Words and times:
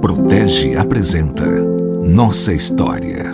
Protege 0.00 0.76
apresenta 0.76 1.46
Nossa 1.46 2.52
História. 2.52 3.32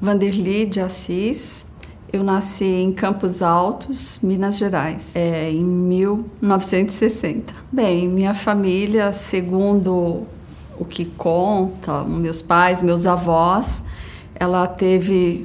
Vanderly 0.00 0.66
de 0.66 0.80
Assis. 0.80 1.66
Eu 2.12 2.22
nasci 2.22 2.64
em 2.64 2.92
Campos 2.92 3.42
Altos, 3.42 4.20
Minas 4.22 4.56
Gerais, 4.56 5.16
é, 5.16 5.50
em 5.50 5.64
1960. 5.64 7.52
Bem, 7.72 8.06
minha 8.06 8.32
família, 8.32 9.12
segundo 9.12 10.28
o 10.78 10.84
que 10.84 11.06
conta, 11.06 12.04
meus 12.04 12.40
pais, 12.40 12.82
meus 12.82 13.04
avós, 13.04 13.84
ela 14.32 14.64
teve 14.68 15.44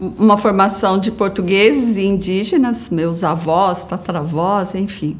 uma 0.00 0.36
formação 0.36 0.98
de 0.98 1.10
portugueses 1.10 1.96
e 1.96 2.04
indígenas, 2.04 2.90
meus 2.90 3.24
avós, 3.24 3.84
tataravós, 3.84 4.74
enfim. 4.74 5.16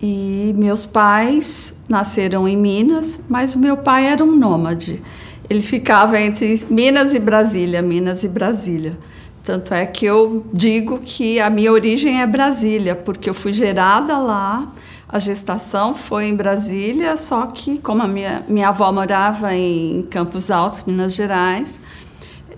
E 0.00 0.52
meus 0.56 0.84
pais 0.84 1.74
nasceram 1.88 2.48
em 2.48 2.56
Minas, 2.56 3.20
mas 3.28 3.54
o 3.54 3.58
meu 3.58 3.76
pai 3.76 4.06
era 4.06 4.22
um 4.22 4.34
nômade. 4.36 5.02
Ele 5.48 5.60
ficava 5.62 6.20
entre 6.20 6.60
Minas 6.68 7.14
e 7.14 7.18
Brasília, 7.18 7.80
Minas 7.80 8.22
e 8.24 8.28
Brasília. 8.28 8.98
Tanto 9.44 9.74
é 9.74 9.84
que 9.86 10.06
eu 10.06 10.46
digo 10.52 11.00
que 11.00 11.40
a 11.40 11.50
minha 11.50 11.72
origem 11.72 12.20
é 12.20 12.26
Brasília, 12.26 12.94
porque 12.94 13.28
eu 13.28 13.34
fui 13.34 13.52
gerada 13.52 14.18
lá, 14.18 14.72
a 15.08 15.18
gestação 15.18 15.94
foi 15.94 16.26
em 16.26 16.34
Brasília, 16.34 17.16
só 17.16 17.46
que 17.46 17.78
como 17.78 18.02
a 18.02 18.08
minha, 18.08 18.44
minha 18.48 18.68
avó 18.68 18.90
morava 18.92 19.54
em 19.54 20.02
Campos 20.10 20.50
Altos, 20.50 20.84
Minas 20.84 21.12
Gerais, 21.12 21.80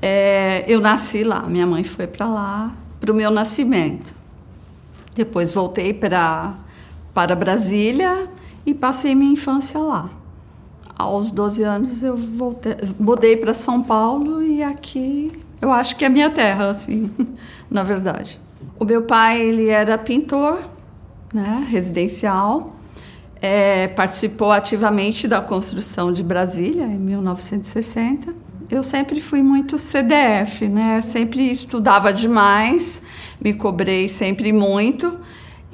é, 0.07 0.67
eu 0.69 0.83
nasci 0.83 1.25
lá. 1.25 1.41
Minha 1.45 1.67
mãe 1.67 1.83
foi 1.83 2.07
para 2.07 2.27
lá 2.27 2.75
para 3.01 3.11
o 3.11 3.15
meu 3.15 3.31
nascimento. 3.31 4.15
Depois 5.15 5.55
voltei 5.55 5.95
para 5.95 6.55
para 7.15 7.35
Brasília 7.35 8.29
e 8.67 8.75
passei 8.75 9.15
minha 9.15 9.33
infância 9.33 9.81
lá. 9.81 10.11
Aos 10.95 11.31
12 11.31 11.63
anos 11.63 12.03
eu 12.03 12.17
voltei, 12.17 12.77
mudei 12.99 13.35
para 13.35 13.55
São 13.55 13.83
Paulo 13.83 14.43
e 14.43 14.63
aqui 14.63 15.33
eu 15.63 15.73
acho 15.73 15.97
que 15.97 16.05
é 16.05 16.09
minha 16.11 16.29
terra, 16.29 16.69
assim, 16.69 17.11
na 17.71 17.83
verdade. 17.83 18.39
O 18.79 18.85
meu 18.85 19.03
pai 19.03 19.41
ele 19.41 19.71
era 19.71 19.97
pintor, 19.97 20.61
né, 21.33 21.67
residencial, 21.71 22.77
é, 23.41 23.89
participou 23.89 24.53
ativamente 24.53 25.27
da 25.27 25.41
construção 25.41 26.13
de 26.13 26.23
Brasília 26.23 26.85
em 26.85 26.99
1960 26.99 28.44
eu 28.71 28.83
sempre 28.83 29.21
fui 29.21 29.43
muito 29.43 29.79
CDF, 29.79 30.69
né? 30.69 31.01
Sempre 31.03 31.51
estudava 31.51 32.13
demais, 32.13 33.03
me 33.41 33.55
cobrei 33.55 34.09
sempre 34.09 34.53
muito. 34.53 35.19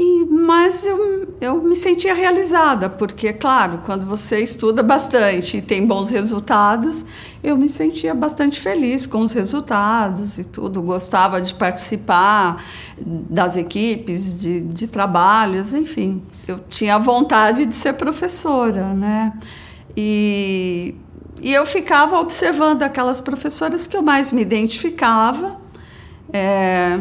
E, 0.02 0.24
mas 0.24 0.86
eu, 0.86 1.36
eu 1.42 1.62
me 1.62 1.76
sentia 1.76 2.14
realizada, 2.14 2.88
porque, 2.88 3.34
claro, 3.34 3.80
quando 3.84 4.06
você 4.06 4.40
estuda 4.40 4.82
bastante 4.82 5.58
e 5.58 5.62
tem 5.62 5.86
bons 5.86 6.08
resultados, 6.08 7.04
eu 7.44 7.54
me 7.54 7.68
sentia 7.68 8.14
bastante 8.14 8.58
feliz 8.58 9.06
com 9.06 9.18
os 9.18 9.32
resultados 9.32 10.38
e 10.38 10.44
tudo. 10.44 10.80
Gostava 10.80 11.38
de 11.38 11.52
participar 11.52 12.64
das 12.98 13.58
equipes, 13.58 14.40
de, 14.40 14.62
de 14.62 14.86
trabalhos, 14.86 15.74
enfim. 15.74 16.22
Eu 16.48 16.60
tinha 16.70 16.98
vontade 16.98 17.66
de 17.66 17.74
ser 17.74 17.92
professora, 17.92 18.94
né? 18.94 19.34
E 19.94 20.94
e 21.40 21.52
eu 21.52 21.64
ficava 21.64 22.18
observando 22.18 22.82
aquelas 22.82 23.20
professoras 23.20 23.86
que 23.86 23.96
eu 23.96 24.02
mais 24.02 24.32
me 24.32 24.42
identificava, 24.42 25.56
é, 26.32 26.98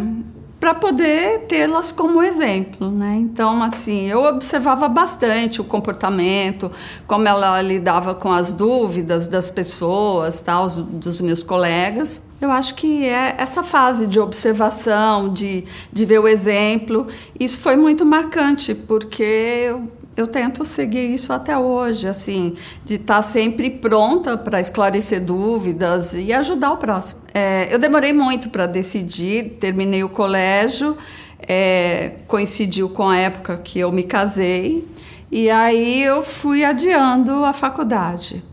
para 0.59 0.73
poder 0.73 1.45
tê-las 1.47 1.91
como 1.91 2.21
exemplo, 2.21 2.91
né? 2.91 3.15
Então, 3.17 3.63
assim, 3.63 4.07
eu 4.07 4.23
observava 4.25 4.89
bastante 4.89 5.61
o 5.61 5.63
comportamento, 5.63 6.69
como 7.07 7.25
ela 7.27 7.61
lidava 7.61 8.13
com 8.13 8.31
as 8.31 8.53
dúvidas 8.53 9.25
das 9.25 9.49
pessoas, 9.49 10.41
tal, 10.41 10.67
dos 10.69 11.21
meus 11.21 11.43
colegas. 11.43 12.21
Eu 12.41 12.51
acho 12.51 12.75
que 12.75 13.05
é 13.05 13.35
essa 13.37 13.63
fase 13.63 14.05
de 14.05 14.19
observação, 14.19 15.31
de, 15.31 15.63
de 15.93 16.05
ver 16.05 16.19
o 16.19 16.27
exemplo, 16.27 17.07
isso 17.39 17.59
foi 17.59 17.77
muito 17.77 18.05
marcante, 18.05 18.73
porque 18.73 19.23
eu 19.69 19.89
eu 20.15 20.27
tento 20.27 20.65
seguir 20.65 21.13
isso 21.13 21.31
até 21.31 21.57
hoje, 21.57 22.07
assim, 22.07 22.55
de 22.83 22.95
estar 22.95 23.15
tá 23.15 23.21
sempre 23.21 23.69
pronta 23.69 24.37
para 24.37 24.59
esclarecer 24.59 25.21
dúvidas 25.21 26.13
e 26.13 26.33
ajudar 26.33 26.71
o 26.71 26.77
próximo. 26.77 27.21
É, 27.33 27.73
eu 27.73 27.79
demorei 27.79 28.11
muito 28.11 28.49
para 28.49 28.65
decidir, 28.65 29.57
terminei 29.59 30.03
o 30.03 30.09
colégio, 30.09 30.97
é, 31.39 32.13
coincidiu 32.27 32.89
com 32.89 33.07
a 33.07 33.17
época 33.17 33.57
que 33.57 33.79
eu 33.79 33.91
me 33.91 34.03
casei, 34.03 34.85
e 35.31 35.49
aí 35.49 36.03
eu 36.03 36.21
fui 36.21 36.65
adiando 36.65 37.45
a 37.45 37.53
faculdade. 37.53 38.43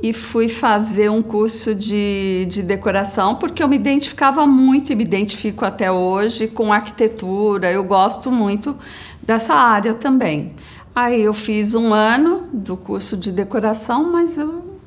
E 0.00 0.12
fui 0.12 0.48
fazer 0.48 1.10
um 1.10 1.20
curso 1.20 1.74
de, 1.74 2.46
de 2.48 2.62
decoração, 2.62 3.34
porque 3.34 3.62
eu 3.62 3.66
me 3.66 3.74
identificava 3.74 4.46
muito 4.46 4.92
e 4.92 4.96
me 4.96 5.02
identifico 5.02 5.64
até 5.64 5.90
hoje 5.90 6.46
com 6.46 6.72
arquitetura, 6.72 7.72
eu 7.72 7.82
gosto 7.82 8.30
muito 8.30 8.76
dessa 9.22 9.54
área 9.54 9.94
também. 9.94 10.54
Aí 11.00 11.22
eu 11.22 11.32
fiz 11.32 11.76
um 11.76 11.94
ano 11.94 12.48
do 12.52 12.76
curso 12.76 13.16
de 13.16 13.30
decoração, 13.30 14.10
mas 14.10 14.36
eu, 14.36 14.80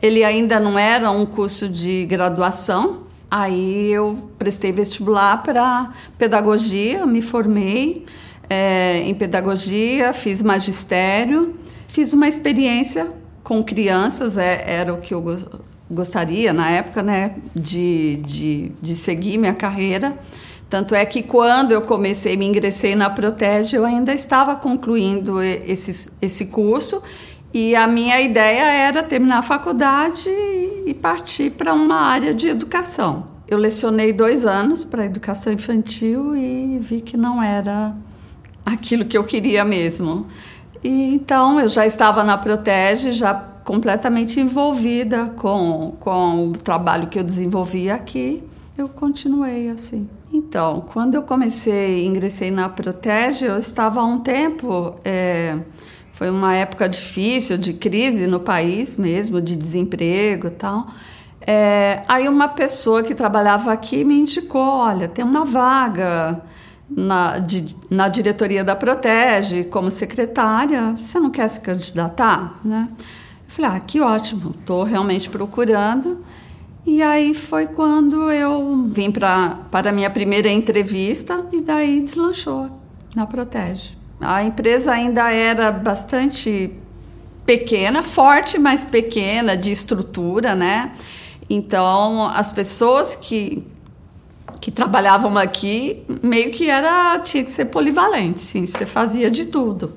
ele 0.00 0.24
ainda 0.24 0.58
não 0.58 0.78
era 0.78 1.10
um 1.10 1.26
curso 1.26 1.68
de 1.68 2.06
graduação. 2.06 3.02
Aí 3.30 3.92
eu 3.92 4.30
prestei 4.38 4.72
vestibular 4.72 5.42
para 5.42 5.92
pedagogia, 6.16 7.04
me 7.04 7.20
formei 7.20 8.06
é, 8.48 9.00
em 9.00 9.14
pedagogia, 9.14 10.14
fiz 10.14 10.42
magistério, 10.42 11.54
fiz 11.86 12.14
uma 12.14 12.26
experiência 12.26 13.10
com 13.44 13.62
crianças, 13.62 14.38
é, 14.38 14.64
era 14.66 14.94
o 14.94 15.02
que 15.02 15.12
eu 15.12 15.22
gostaria 15.90 16.54
na 16.54 16.70
época, 16.70 17.02
né, 17.02 17.34
de, 17.54 18.22
de, 18.24 18.72
de 18.80 18.94
seguir 18.94 19.36
minha 19.36 19.52
carreira. 19.52 20.18
Tanto 20.72 20.94
é 20.94 21.04
que 21.04 21.22
quando 21.22 21.72
eu 21.72 21.82
comecei, 21.82 22.34
me 22.34 22.46
ingressei 22.46 22.96
na 22.96 23.10
Protege, 23.10 23.76
eu 23.76 23.84
ainda 23.84 24.10
estava 24.14 24.56
concluindo 24.56 25.42
esse, 25.42 26.10
esse 26.22 26.46
curso 26.46 27.02
e 27.52 27.76
a 27.76 27.86
minha 27.86 28.18
ideia 28.22 28.62
era 28.72 29.02
terminar 29.02 29.40
a 29.40 29.42
faculdade 29.42 30.30
e 30.30 30.94
partir 30.94 31.50
para 31.50 31.74
uma 31.74 31.96
área 31.96 32.32
de 32.32 32.48
educação. 32.48 33.26
Eu 33.46 33.58
lecionei 33.58 34.14
dois 34.14 34.46
anos 34.46 34.82
para 34.82 35.04
educação 35.04 35.52
infantil 35.52 36.34
e 36.34 36.78
vi 36.78 37.02
que 37.02 37.18
não 37.18 37.42
era 37.42 37.94
aquilo 38.64 39.04
que 39.04 39.18
eu 39.18 39.24
queria 39.24 39.66
mesmo. 39.66 40.26
E, 40.82 41.12
então 41.12 41.60
eu 41.60 41.68
já 41.68 41.84
estava 41.84 42.24
na 42.24 42.38
Protege, 42.38 43.12
já 43.12 43.34
completamente 43.34 44.40
envolvida 44.40 45.34
com, 45.36 45.94
com 46.00 46.48
o 46.48 46.52
trabalho 46.52 47.08
que 47.08 47.18
eu 47.18 47.22
desenvolvia 47.22 47.94
aqui. 47.94 48.42
Eu 48.78 48.88
continuei 48.88 49.68
assim. 49.68 50.08
Então, 50.32 50.84
quando 50.92 51.14
eu 51.14 51.22
comecei, 51.22 52.06
ingressei 52.06 52.50
na 52.50 52.66
Protege, 52.68 53.44
eu 53.44 53.58
estava 53.58 54.00
há 54.00 54.04
um 54.04 54.18
tempo. 54.18 54.94
É, 55.04 55.58
foi 56.12 56.30
uma 56.30 56.54
época 56.54 56.88
difícil, 56.88 57.58
de 57.58 57.74
crise 57.74 58.26
no 58.26 58.40
país 58.40 58.96
mesmo, 58.96 59.42
de 59.42 59.54
desemprego 59.54 60.46
e 60.46 60.50
tal. 60.50 60.86
É, 61.46 62.02
aí 62.08 62.28
uma 62.28 62.48
pessoa 62.48 63.02
que 63.02 63.14
trabalhava 63.14 63.72
aqui 63.72 64.04
me 64.04 64.20
indicou, 64.20 64.62
olha, 64.62 65.06
tem 65.06 65.24
uma 65.24 65.44
vaga 65.44 66.40
na, 66.88 67.38
de, 67.38 67.76
na 67.90 68.08
diretoria 68.08 68.64
da 68.64 68.76
Protege 68.76 69.64
como 69.64 69.90
secretária, 69.90 70.94
você 70.96 71.18
não 71.18 71.30
quer 71.30 71.48
se 71.48 71.60
candidatar? 71.60 72.58
Né? 72.64 72.88
Eu 72.90 73.04
falei, 73.48 73.70
ah, 73.72 73.80
que 73.80 74.00
ótimo, 74.00 74.54
estou 74.58 74.82
realmente 74.84 75.28
procurando. 75.28 76.24
E 76.84 77.00
aí 77.00 77.32
foi 77.32 77.68
quando 77.68 78.30
eu 78.30 78.88
vim 78.90 79.10
pra, 79.12 79.60
para 79.70 79.90
a 79.90 79.92
minha 79.92 80.10
primeira 80.10 80.48
entrevista 80.48 81.46
e 81.52 81.60
daí 81.60 82.00
deslanchou 82.00 82.70
na 83.14 83.24
Protege. 83.24 83.92
A 84.20 84.42
empresa 84.42 84.92
ainda 84.92 85.30
era 85.30 85.70
bastante 85.70 86.72
pequena, 87.46 88.02
forte, 88.02 88.58
mas 88.58 88.84
pequena, 88.84 89.56
de 89.56 89.70
estrutura, 89.70 90.54
né? 90.54 90.92
Então, 91.48 92.28
as 92.28 92.52
pessoas 92.52 93.16
que, 93.16 93.64
que 94.60 94.70
trabalhavam 94.70 95.36
aqui, 95.36 96.04
meio 96.22 96.50
que 96.50 96.68
era, 96.70 97.18
tinha 97.18 97.44
que 97.44 97.50
ser 97.50 97.66
polivalente, 97.66 98.40
sim, 98.40 98.64
você 98.66 98.86
fazia 98.86 99.30
de 99.30 99.46
tudo. 99.46 99.94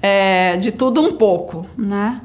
É, 0.00 0.56
de 0.56 0.72
tudo 0.72 1.00
um 1.00 1.12
pouco, 1.12 1.66
né? 1.76 2.20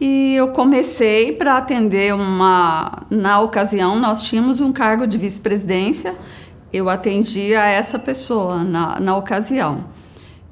E 0.00 0.34
eu 0.34 0.48
comecei 0.48 1.32
para 1.32 1.58
atender 1.58 2.14
uma. 2.14 3.02
Na 3.10 3.40
ocasião, 3.40 4.00
nós 4.00 4.22
tínhamos 4.22 4.60
um 4.60 4.72
cargo 4.72 5.06
de 5.06 5.18
vice-presidência, 5.18 6.16
eu 6.72 6.88
atendia 6.88 7.60
essa 7.64 7.98
pessoa 7.98 8.64
na, 8.64 8.98
na 8.98 9.16
ocasião. 9.16 9.84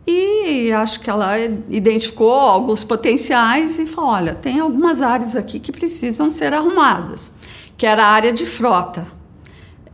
E 0.07 0.71
acho 0.73 1.01
que 1.01 1.09
ela 1.09 1.39
identificou 1.69 2.33
alguns 2.33 2.85
potenciais 2.85 3.79
e 3.79 3.87
falou: 3.87 4.11
olha, 4.11 4.35
tem 4.35 4.61
algumas 4.61 5.01
áreas 5.01 5.35
aqui 5.35 5.59
que 5.59 5.73
precisam 5.73 6.31
ser 6.31 6.53
arrumadas, 6.53 7.33
que 7.77 7.87
era 7.87 8.05
a 8.05 8.09
área 8.09 8.33
de 8.33 8.45
frota. 8.45 9.07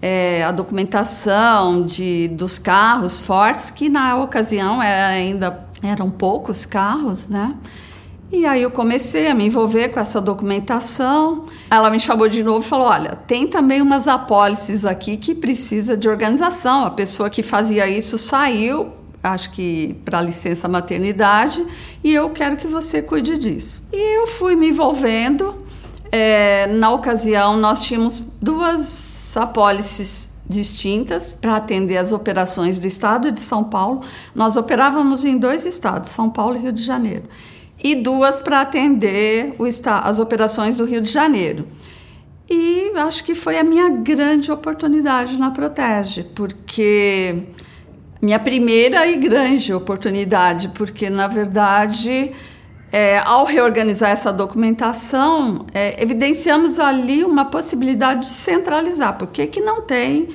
é, 0.07 0.45
a 0.45 0.53
documentação 0.53 1.83
de, 1.83 2.29
dos 2.29 2.59
carros 2.59 3.23
fortes, 3.23 3.71
que 3.71 3.89
na 3.89 4.19
ocasião 4.19 4.83
é, 4.83 5.07
ainda 5.07 5.65
eram 5.83 6.11
poucos 6.11 6.67
carros, 6.67 7.27
né? 7.27 7.55
E 8.33 8.47
aí 8.47 8.63
eu 8.63 8.71
comecei 8.71 9.29
a 9.29 9.35
me 9.35 9.47
envolver 9.47 9.91
com 9.91 10.01
essa 10.01 10.21
documentação. 10.21 11.47
Ela 11.71 11.91
me 11.91 12.01
chamou 12.01 12.29
de 12.29 12.43
novo 12.43 12.65
e 12.65 12.69
falou: 12.69 12.87
"Olha, 12.87 13.17
tem 13.27 13.47
também 13.47 13.81
umas 13.81 14.09
apólices 14.09 14.85
aqui 14.85 15.17
que 15.17 15.35
precisa 15.35 15.97
de 15.97 16.09
organização. 16.09 16.85
A 16.85 16.91
pessoa 16.91 17.31
que 17.31 17.43
fazia 17.43 17.87
isso 17.87 18.17
saiu, 18.19 18.93
acho 19.23 19.51
que 19.51 19.95
para 20.05 20.21
licença 20.21 20.69
maternidade, 20.69 21.65
e 22.03 22.13
eu 22.13 22.31
quero 22.31 22.57
que 22.57 22.67
você 22.67 23.03
cuide 23.03 23.39
disso". 23.39 23.83
E 23.93 24.19
eu 24.21 24.27
fui 24.27 24.57
me 24.57 24.69
envolvendo. 24.69 25.55
É, 26.11 26.69
na 26.69 26.93
ocasião, 26.93 27.57
nós 27.57 27.83
tínhamos 27.83 28.23
duas 28.41 29.37
apólices 29.37 30.31
distintas 30.49 31.37
para 31.41 31.57
atender 31.57 31.97
as 31.97 32.13
operações 32.13 32.79
do 32.79 32.87
estado 32.87 33.33
de 33.33 33.41
São 33.41 33.65
Paulo. 33.65 34.03
Nós 34.35 34.57
operávamos 34.57 35.25
em 35.25 35.39
dois 35.39 35.65
estados, 35.67 36.11
São 36.11 36.31
Paulo 36.31 36.57
e 36.57 36.61
Rio 36.61 36.73
de 36.73 36.85
Janeiro 36.85 37.25
e 37.85 37.95
duas 37.95 38.41
para 38.41 38.63
atender 38.63 39.55
as 40.03 40.19
operações 40.19 40.79
do 40.79 40.87
Rio 40.87 41.03
de 41.03 41.11
Janeiro. 41.11 41.67
E 42.49 42.91
acho 42.97 43.23
que 43.23 43.35
foi 43.35 43.59
a 43.59 43.63
minha 43.63 43.91
grande 43.91 44.51
oportunidade 44.51 45.39
na 45.39 45.51
Protege, 45.51 46.25
porque 46.35 47.43
minha 48.23 48.39
primeira 48.39 49.07
e 49.07 49.17
grande 49.17 49.75
oportunidade, 49.75 50.69
porque 50.69 51.11
na 51.11 51.27
verdade, 51.29 52.33
é, 52.91 53.19
ao 53.19 53.45
reorganizar 53.45 54.11
essa 54.11 54.33
documentação, 54.33 55.67
é, 55.75 56.03
evidenciamos 56.03 56.79
ali 56.79 57.23
uma 57.23 57.45
possibilidade 57.45 58.21
de 58.21 58.27
centralizar. 58.29 59.19
Por 59.19 59.29
que, 59.29 59.47
que 59.47 59.61
não 59.61 59.83
tem 59.83 60.31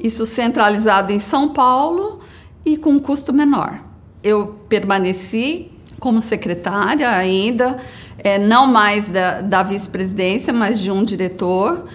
isso 0.00 0.26
centralizado 0.26 1.12
em 1.12 1.20
São 1.20 1.52
Paulo 1.52 2.18
e 2.66 2.76
com 2.76 2.90
um 2.90 2.98
custo 2.98 3.32
menor? 3.32 3.84
Eu 4.20 4.58
permaneci 4.68 5.77
como 5.98 6.22
secretária 6.22 7.10
ainda, 7.10 7.78
é, 8.18 8.38
não 8.38 8.66
mais 8.66 9.08
da, 9.08 9.40
da 9.40 9.62
vice-presidência, 9.62 10.52
mas 10.52 10.80
de 10.80 10.90
um 10.90 11.04
diretor, 11.04 11.86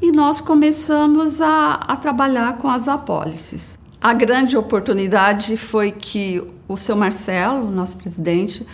e 0.00 0.10
nós 0.10 0.40
começamos 0.40 1.40
a, 1.40 1.74
a 1.74 1.96
trabalhar 1.96 2.58
com 2.58 2.68
as 2.68 2.88
apólices. 2.88 3.78
A 4.00 4.12
grande 4.12 4.56
oportunidade 4.56 5.56
foi 5.56 5.92
que 5.92 6.42
o 6.66 6.76
seu 6.76 6.96
Marcelo, 6.96 7.70
nosso 7.70 7.96
presidente, 7.98 8.66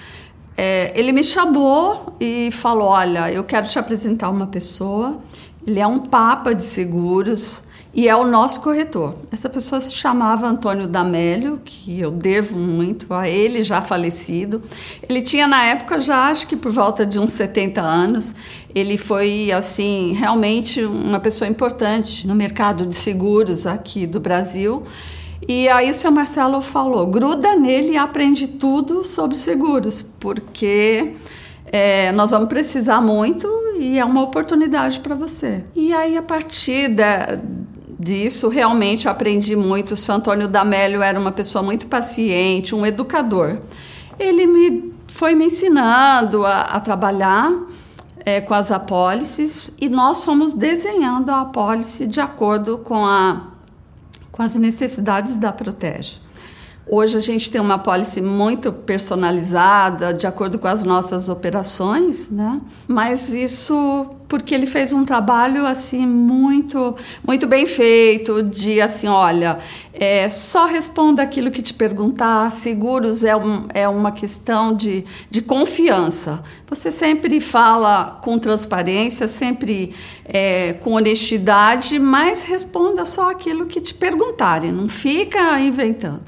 é, 0.57 0.99
ele 0.99 1.13
me 1.13 1.23
chamou 1.23 2.17
e 2.19 2.51
falou: 2.51 2.89
Olha, 2.89 3.31
eu 3.31 3.45
quero 3.45 3.67
te 3.69 3.79
apresentar 3.79 4.31
uma 4.31 4.47
pessoa, 4.47 5.19
ele 5.67 5.79
é 5.79 5.87
um 5.87 5.99
papa 5.99 6.55
de 6.55 6.63
seguros, 6.63 7.63
e 7.93 8.09
é 8.09 8.15
o 8.15 8.25
nosso 8.25 8.61
corretor. 8.61 9.15
Essa 9.33 9.49
pessoa 9.49 9.81
se 9.81 9.95
chamava 9.95 10.47
Antônio 10.47 10.87
Damélio, 10.87 11.61
que 11.65 11.99
eu 11.99 12.11
devo 12.11 12.57
muito 12.57 13.13
a 13.13 13.29
ele, 13.29 13.63
já 13.63 13.81
falecido. 13.81 14.63
Ele 15.09 15.23
tinha 15.23 15.47
na 15.47 15.65
época 15.65 15.99
já 15.99 16.29
acho 16.29 16.47
que 16.47 16.57
por 16.57 16.71
volta 16.71 17.07
de 17.07 17.19
uns 17.19 17.33
70 17.33 17.81
anos. 17.81 18.35
Ele 18.75 18.97
foi 18.99 19.51
assim, 19.51 20.13
realmente 20.13 20.85
uma 20.85 21.19
pessoa 21.19 21.49
importante 21.49 22.27
no 22.27 22.35
mercado 22.35 22.85
de 22.87 22.95
seguros 22.95 23.67
aqui 23.67 24.07
do 24.07 24.21
Brasil. 24.21 24.85
E 25.47 25.69
aí 25.69 25.89
o 25.91 25.95
seu 25.95 26.11
Marcelo 26.11 26.61
falou: 26.61 27.07
gruda 27.07 27.57
nele 27.57 27.93
e 27.93 27.97
aprende 27.97 28.47
tudo 28.47 29.03
sobre 29.05 29.37
seguros, 29.37 30.03
porque 30.03 31.15
é, 31.65 32.13
nós 32.13 32.31
vamos 32.33 32.49
precisar 32.49 33.01
muito 33.01 33.49
e 33.79 33.99
é 33.99 34.05
uma 34.05 34.23
oportunidade 34.23 35.01
para 35.01 35.15
você. 35.15 35.65
E 35.75 35.93
aí, 35.93 36.17
a 36.17 36.23
partir 36.23 36.89
da, 36.89 37.39
disso, 37.99 38.49
realmente 38.49 39.09
aprendi 39.09 39.57
muito. 39.57 39.93
O 39.93 39.97
seu 39.97 40.15
Antônio 40.15 40.47
Damélio 40.47 41.03
era 41.03 41.19
uma 41.19 41.33
pessoa 41.33 41.63
muito 41.63 41.87
paciente, 41.87 42.75
um 42.75 42.87
educador. 42.87 43.59
Ele 44.19 44.47
me 44.47 44.99
foi 45.09 45.35
me 45.35 45.47
ensinando 45.47 46.47
a, 46.47 46.61
a 46.61 46.81
trabalhar 46.81 47.53
é, 48.25 48.41
com 48.41 48.55
as 48.55 48.71
apólices 48.71 49.71
e 49.81 49.89
nós 49.89 50.25
fomos 50.25 50.53
desenhando 50.55 51.31
a 51.31 51.41
apólice 51.41 52.07
de 52.07 52.21
acordo 52.21 52.79
com, 52.79 53.05
a, 53.05 53.49
com 54.31 54.43
as 54.43 54.55
necessidades 54.55 55.37
da 55.37 55.53
Protege. 55.53 56.21
Hoje 56.91 57.19
a 57.19 57.21
gente 57.21 57.51
tem 57.51 57.61
uma 57.61 57.75
apólice 57.75 58.23
muito 58.23 58.73
personalizada, 58.73 60.15
de 60.15 60.27
acordo 60.27 60.59
com 60.59 60.69
as 60.69 60.83
nossas 60.83 61.29
operações, 61.29 62.31
né? 62.31 62.61
Mas 62.87 63.35
isso 63.35 64.07
porque 64.27 64.55
ele 64.55 64.67
fez 64.67 64.93
um 64.93 65.05
trabalho 65.05 65.67
assim 65.67 66.07
muito 66.07 66.95
muito 67.27 67.47
bem 67.47 67.65
feito 67.65 68.43
de 68.43 68.81
assim 68.81 69.09
olha 69.09 69.59
é, 69.93 70.29
só 70.29 70.67
responda 70.67 71.23
aquilo 71.23 71.51
que 71.51 71.63
te 71.63 71.73
perguntar 71.73 72.53
seguros 72.53 73.25
é, 73.25 73.35
um, 73.35 73.67
é 73.73 73.89
uma 73.89 74.13
questão 74.13 74.75
de, 74.75 75.05
de 75.31 75.41
confiança 75.41 76.43
você 76.69 76.91
sempre 76.91 77.41
fala 77.41 78.21
com 78.23 78.39
transparência 78.39 79.27
sempre 79.27 79.95
é, 80.27 80.75
com 80.75 80.93
honestidade 80.93 81.99
mas 81.99 82.43
responda 82.43 83.07
só 83.07 83.31
aquilo 83.31 83.65
que 83.65 83.81
te 83.81 83.95
perguntarem 83.95 84.71
não 84.71 84.91
fica 84.91 85.59
inventando 85.59 86.21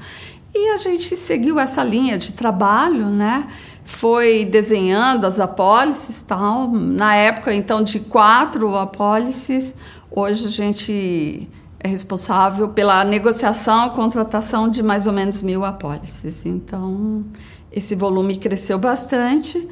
e 0.53 0.69
a 0.69 0.77
gente 0.77 1.15
seguiu 1.15 1.59
essa 1.59 1.83
linha 1.83 2.17
de 2.17 2.33
trabalho, 2.33 3.07
né? 3.07 3.47
Foi 3.85 4.45
desenhando 4.45 5.25
as 5.25 5.39
apólices 5.39 6.21
tal. 6.21 6.69
Na 6.69 7.15
época, 7.15 7.53
então, 7.53 7.81
de 7.81 7.99
quatro 7.99 8.75
apólices, 8.75 9.75
hoje 10.09 10.45
a 10.45 10.49
gente 10.49 11.49
é 11.79 11.87
responsável 11.87 12.69
pela 12.69 13.03
negociação 13.03 13.89
contratação 13.89 14.69
de 14.69 14.83
mais 14.83 15.07
ou 15.07 15.13
menos 15.13 15.41
mil 15.41 15.65
apólices. 15.65 16.45
Então, 16.45 17.25
esse 17.71 17.95
volume 17.95 18.35
cresceu 18.35 18.77
bastante 18.77 19.67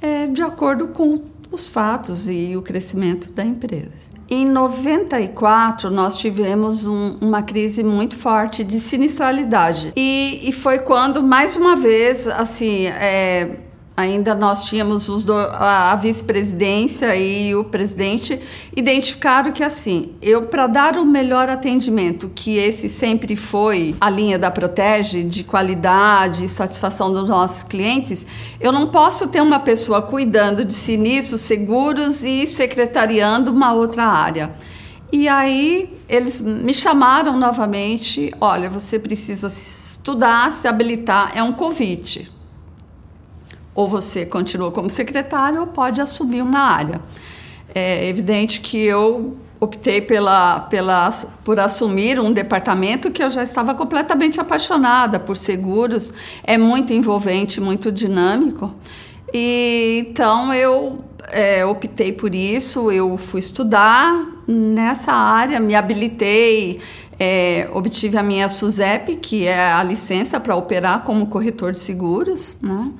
é, 0.00 0.26
de 0.26 0.42
acordo 0.42 0.88
com 0.88 1.22
os 1.50 1.68
fatos 1.68 2.28
e 2.28 2.56
o 2.56 2.62
crescimento 2.62 3.32
da 3.32 3.44
empresa. 3.44 4.17
Em 4.30 4.44
94, 4.44 5.90
nós 5.90 6.16
tivemos 6.18 6.84
um, 6.84 7.16
uma 7.18 7.42
crise 7.42 7.82
muito 7.82 8.14
forte 8.14 8.62
de 8.62 8.78
sinistralidade. 8.78 9.92
E, 9.96 10.40
e, 10.42 10.52
foi 10.52 10.80
quando, 10.80 11.22
mais 11.22 11.56
uma 11.56 11.74
vez, 11.74 12.28
assim, 12.28 12.86
é, 12.88 13.56
ainda 13.98 14.32
nós 14.32 14.62
tínhamos 14.62 15.08
os 15.08 15.24
do, 15.24 15.32
a, 15.34 15.90
a 15.90 15.96
vice-presidência 15.96 17.16
e 17.16 17.52
o 17.56 17.64
presidente 17.64 18.38
identificaram 18.76 19.50
que 19.50 19.64
assim, 19.64 20.12
eu 20.22 20.42
para 20.42 20.68
dar 20.68 20.96
o 20.96 21.04
melhor 21.04 21.50
atendimento, 21.50 22.30
que 22.32 22.58
esse 22.58 22.88
sempre 22.88 23.34
foi 23.34 23.96
a 24.00 24.08
linha 24.08 24.38
da 24.38 24.52
Protege 24.52 25.24
de 25.24 25.42
qualidade 25.42 26.44
e 26.44 26.48
satisfação 26.48 27.12
dos 27.12 27.28
nossos 27.28 27.64
clientes, 27.64 28.24
eu 28.60 28.70
não 28.70 28.86
posso 28.86 29.26
ter 29.26 29.40
uma 29.40 29.58
pessoa 29.58 30.00
cuidando 30.00 30.64
de 30.64 30.74
sinistros, 30.74 31.40
seguros 31.40 32.22
e 32.22 32.46
secretariando 32.46 33.50
uma 33.50 33.72
outra 33.72 34.04
área. 34.04 34.52
E 35.10 35.26
aí 35.26 35.92
eles 36.08 36.40
me 36.40 36.72
chamaram 36.72 37.36
novamente, 37.36 38.30
olha, 38.40 38.70
você 38.70 38.96
precisa 38.96 39.48
estudar, 39.48 40.52
se 40.52 40.68
habilitar, 40.68 41.32
é 41.34 41.42
um 41.42 41.52
convite 41.52 42.37
ou 43.78 43.86
você 43.86 44.26
continua 44.26 44.72
como 44.72 44.90
secretário 44.90 45.60
ou 45.60 45.66
pode 45.68 46.00
assumir 46.00 46.42
uma 46.42 46.58
área. 46.58 47.00
É 47.72 48.08
evidente 48.08 48.60
que 48.60 48.76
eu 48.76 49.36
optei 49.60 50.00
pela, 50.00 50.58
pela, 50.62 51.12
por 51.44 51.60
assumir 51.60 52.18
um 52.18 52.32
departamento 52.32 53.08
que 53.08 53.22
eu 53.22 53.30
já 53.30 53.44
estava 53.44 53.76
completamente 53.76 54.40
apaixonada 54.40 55.20
por 55.20 55.36
seguros, 55.36 56.12
é 56.42 56.58
muito 56.58 56.92
envolvente, 56.92 57.60
muito 57.60 57.92
dinâmico. 57.92 58.74
E 59.32 60.08
então 60.10 60.52
eu 60.52 60.98
é, 61.28 61.64
optei 61.64 62.12
por 62.12 62.34
isso, 62.34 62.90
eu 62.90 63.16
fui 63.16 63.38
estudar 63.38 64.26
nessa 64.44 65.12
área, 65.12 65.60
me 65.60 65.76
habilitei, 65.76 66.80
é, 67.16 67.68
obtive 67.72 68.18
a 68.18 68.24
minha 68.24 68.48
SUSEP, 68.48 69.18
que 69.18 69.46
é 69.46 69.70
a 69.70 69.84
licença 69.84 70.40
para 70.40 70.56
operar 70.56 71.04
como 71.04 71.28
corretor 71.28 71.70
de 71.70 71.78
seguros, 71.78 72.56
né? 72.60 72.90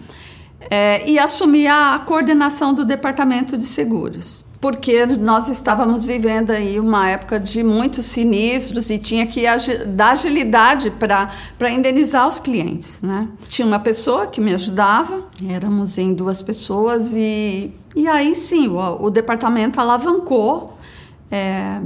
É, 0.70 1.08
e 1.08 1.18
assumir 1.18 1.66
a 1.66 1.98
coordenação 2.06 2.75
do 2.75 2.84
departamento 2.84 3.56
de 3.56 3.64
seguros. 3.64 4.44
Porque 4.60 5.06
nós 5.06 5.48
estávamos 5.48 6.04
vivendo 6.04 6.50
aí 6.50 6.80
uma 6.80 7.08
época 7.08 7.38
de 7.38 7.62
muitos 7.62 8.04
sinistros 8.06 8.90
e 8.90 8.98
tinha 8.98 9.25
que 9.25 9.44
dar 9.87 10.10
agilidade 10.10 10.90
para 10.90 11.70
indenizar 11.70 12.26
os 12.26 12.40
clientes. 12.40 13.00
Né? 13.00 13.28
Tinha 13.48 13.66
uma 13.66 13.78
pessoa 13.78 14.26
que 14.26 14.40
me 14.40 14.52
ajudava, 14.52 15.22
éramos 15.48 15.96
em 15.96 16.12
duas 16.12 16.42
pessoas, 16.42 17.14
e, 17.16 17.72
e 17.94 18.08
aí 18.08 18.34
sim, 18.34 18.66
o, 18.66 19.04
o 19.04 19.10
departamento 19.10 19.80
alavancou. 19.80 20.76
É, 21.30 21.80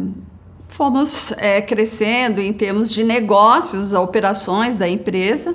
fomos 0.69 1.31
é, 1.37 1.61
crescendo 1.61 2.41
em 2.41 2.55
termos 2.55 2.91
de 2.91 3.05
negócios, 3.05 3.93
operações 3.93 4.79
da 4.79 4.89
empresa 4.89 5.55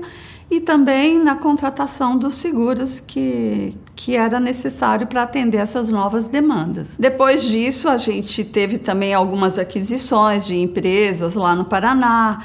e 0.50 0.62
também 0.62 1.22
na 1.22 1.36
contratação 1.36 2.18
dos 2.18 2.36
seguros 2.36 3.00
que, 3.00 3.76
que 3.96 4.16
era 4.16 4.40
necessário 4.40 5.06
para 5.06 5.24
atender 5.24 5.58
essas 5.58 5.90
novas 5.90 6.30
demandas. 6.30 6.96
Depois 6.98 7.44
disso, 7.44 7.90
a 7.90 7.98
gente 7.98 8.44
teve 8.46 8.78
também 8.78 9.14
algumas 9.14 9.60
aquisições 9.60 10.48
de 10.48 10.56
empresas 10.56 11.36
lá 11.36 11.54
no 11.54 11.66
Paraná. 11.66 12.40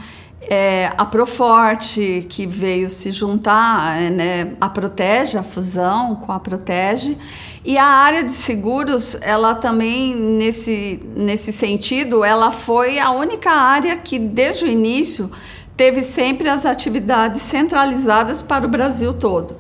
É, 0.44 0.92
a 0.99 1.06
Proforte, 1.06 2.26
que 2.28 2.49
veio 2.49 2.90
se 2.90 3.12
juntar, 3.12 3.97
é, 3.97 4.11
né, 4.11 4.52
a 4.61 4.68
Protege, 4.68 5.38
a 5.38 5.44
fusão 5.44 6.16
com 6.16 6.32
a 6.32 6.40
Protege. 6.40 7.16
E 7.64 7.78
a 7.78 7.85
área 7.85 8.25
de 8.25 8.32
seguros, 8.32 9.16
ela 9.21 9.54
também, 9.54 10.16
nesse, 10.16 11.00
nesse 11.14 11.52
sentido, 11.52 12.25
ela 12.25 12.50
foi 12.50 12.99
a 12.99 13.12
única 13.12 13.52
área 13.52 13.97
que, 13.97 14.18
desde 14.18 14.64
o 14.64 14.68
início, 14.68 15.30
teve 15.76 16.02
sempre 16.02 16.48
as 16.48 16.66
atividades 16.66 17.42
centralizadas 17.42 18.42
para 18.42 18.66
o 18.66 18.68
Brasil 18.68 19.12
todo, 19.12 19.56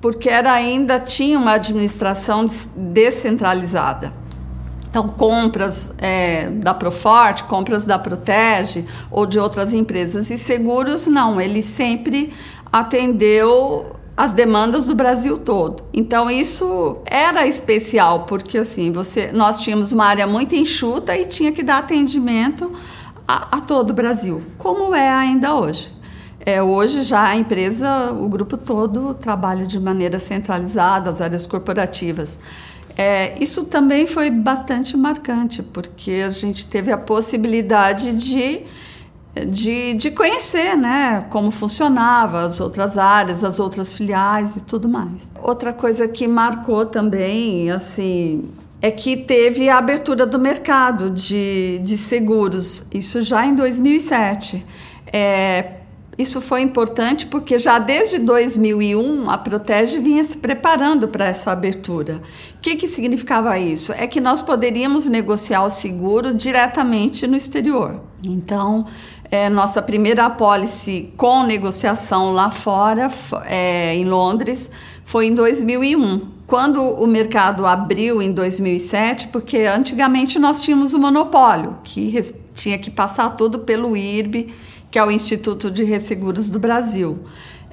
porque 0.00 0.28
era 0.28 0.52
ainda 0.52 0.98
tinha 0.98 1.38
uma 1.38 1.52
administração 1.52 2.44
descentralizada. 2.74 4.12
Então, 4.88 5.08
compras 5.08 5.92
é, 5.98 6.48
da 6.48 6.72
Proforte, 6.72 7.44
compras 7.44 7.84
da 7.84 7.98
Protege 7.98 8.86
ou 9.10 9.26
de 9.26 9.38
outras 9.38 9.74
empresas. 9.74 10.30
E 10.30 10.38
seguros, 10.38 11.06
não, 11.06 11.38
ele 11.38 11.62
sempre 11.62 12.32
atendeu 12.72 13.96
as 14.16 14.32
demandas 14.32 14.86
do 14.86 14.94
Brasil 14.94 15.36
todo. 15.36 15.84
Então 15.92 16.30
isso 16.30 16.96
era 17.04 17.46
especial 17.46 18.20
porque 18.20 18.56
assim 18.56 18.90
você 18.90 19.30
nós 19.30 19.60
tínhamos 19.60 19.92
uma 19.92 20.06
área 20.06 20.26
muito 20.26 20.54
enxuta 20.54 21.14
e 21.14 21.26
tinha 21.26 21.52
que 21.52 21.62
dar 21.62 21.78
atendimento 21.78 22.72
a, 23.26 23.56
a 23.56 23.60
todo 23.60 23.90
o 23.90 23.94
Brasil, 23.94 24.42
como 24.58 24.94
é 24.94 25.08
ainda 25.08 25.54
hoje. 25.54 25.92
É, 26.40 26.62
hoje 26.62 27.02
já 27.02 27.24
a 27.24 27.36
empresa, 27.36 28.12
o 28.12 28.28
grupo 28.28 28.56
todo 28.56 29.14
trabalha 29.14 29.66
de 29.66 29.80
maneira 29.80 30.18
centralizada, 30.18 31.10
as 31.10 31.20
áreas 31.20 31.46
corporativas. 31.46 32.38
É, 32.96 33.36
isso 33.42 33.64
também 33.64 34.06
foi 34.06 34.30
bastante 34.30 34.96
marcante, 34.96 35.62
porque 35.62 36.24
a 36.24 36.30
gente 36.30 36.64
teve 36.66 36.92
a 36.92 36.96
possibilidade 36.96 38.14
de, 38.14 38.62
de, 39.48 39.94
de 39.94 40.10
conhecer 40.12 40.76
né, 40.76 41.26
como 41.30 41.50
funcionava 41.50 42.42
as 42.44 42.60
outras 42.60 42.96
áreas, 42.96 43.42
as 43.42 43.58
outras 43.58 43.94
filiais 43.94 44.56
e 44.56 44.60
tudo 44.60 44.88
mais. 44.88 45.32
Outra 45.42 45.72
coisa 45.72 46.06
que 46.06 46.28
marcou 46.28 46.86
também, 46.86 47.70
assim, 47.70 48.48
é 48.80 48.90
que 48.90 49.16
teve 49.16 49.68
a 49.68 49.78
abertura 49.78 50.26
do 50.26 50.38
mercado 50.38 51.10
de, 51.10 51.80
de 51.82 51.96
seguros, 51.96 52.84
isso 52.92 53.22
já 53.22 53.46
em 53.46 53.54
2007. 53.54 54.64
É, 55.12 55.76
isso 56.18 56.40
foi 56.40 56.62
importante 56.62 57.26
porque 57.26 57.58
já 57.58 57.78
desde 57.78 58.18
2001 58.18 59.28
a 59.28 59.36
Protege 59.36 59.98
vinha 59.98 60.24
se 60.24 60.38
preparando 60.38 61.08
para 61.08 61.26
essa 61.26 61.52
abertura. 61.52 62.22
O 62.56 62.60
que, 62.60 62.74
que 62.76 62.88
significava 62.88 63.58
isso? 63.58 63.92
É 63.92 64.06
que 64.06 64.20
nós 64.20 64.40
poderíamos 64.40 65.04
negociar 65.04 65.62
o 65.64 65.70
seguro 65.70 66.32
diretamente 66.32 67.26
no 67.26 67.36
exterior. 67.36 68.00
Então, 68.24 68.86
é, 69.30 69.48
nossa 69.48 69.82
primeira 69.82 70.26
apólice 70.26 71.12
com 71.16 71.42
negociação 71.42 72.32
lá 72.32 72.50
fora, 72.50 73.10
é, 73.44 73.94
em 73.94 74.04
Londres, 74.04 74.70
foi 75.04 75.26
em 75.26 75.34
2001 75.34 76.36
quando 76.46 76.80
o 76.80 77.06
mercado 77.06 77.66
abriu 77.66 78.22
em 78.22 78.32
2007, 78.32 79.28
porque 79.28 79.58
antigamente 79.58 80.38
nós 80.38 80.62
tínhamos 80.62 80.94
o 80.94 80.98
monopólio, 80.98 81.76
que 81.82 82.12
tinha 82.54 82.78
que 82.78 82.90
passar 82.90 83.30
tudo 83.30 83.60
pelo 83.60 83.96
IRB, 83.96 84.54
que 84.90 84.98
é 84.98 85.04
o 85.04 85.10
Instituto 85.10 85.70
de 85.70 85.82
Resseguros 85.82 86.48
do 86.48 86.60
Brasil. 86.60 87.18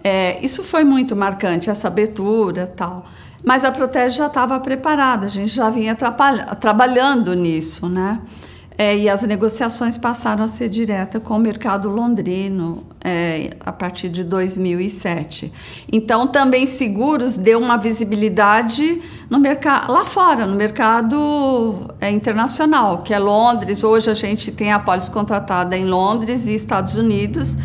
É, 0.03 0.43
isso 0.43 0.63
foi 0.63 0.83
muito 0.83 1.15
marcante, 1.15 1.69
essa 1.69 1.87
abertura 1.87 2.65
tal. 2.75 3.05
Mas 3.43 3.63
a 3.63 3.71
Protege 3.71 4.17
já 4.17 4.27
estava 4.27 4.59
preparada, 4.59 5.27
a 5.27 5.29
gente 5.29 5.53
já 5.53 5.69
vinha 5.69 5.95
trabalhando 6.59 7.33
nisso, 7.35 7.87
né? 7.87 8.19
É, 8.75 8.97
e 8.97 9.07
as 9.07 9.21
negociações 9.23 9.97
passaram 9.97 10.43
a 10.43 10.47
ser 10.47 10.67
diretas 10.67 11.21
com 11.21 11.35
o 11.35 11.39
mercado 11.39 11.89
londrino 11.89 12.83
é, 13.03 13.55
a 13.59 13.71
partir 13.71 14.09
de 14.09 14.23
2007. 14.23 15.53
Então, 15.91 16.27
também 16.27 16.65
seguros 16.65 17.37
deu 17.37 17.59
uma 17.59 17.77
visibilidade 17.77 18.99
no 19.29 19.39
mercado 19.39 19.91
lá 19.91 20.03
fora, 20.03 20.47
no 20.47 20.55
mercado 20.55 21.93
é, 22.01 22.09
internacional, 22.09 23.03
que 23.03 23.13
é 23.13 23.19
Londres. 23.19 23.83
Hoje 23.83 24.09
a 24.09 24.15
gente 24.15 24.51
tem 24.51 24.71
a 24.71 24.79
pólice 24.79 25.11
contratada 25.11 25.77
em 25.77 25.85
Londres 25.85 26.47
e 26.47 26.55
Estados 26.55 26.95
Unidos, 26.95 27.55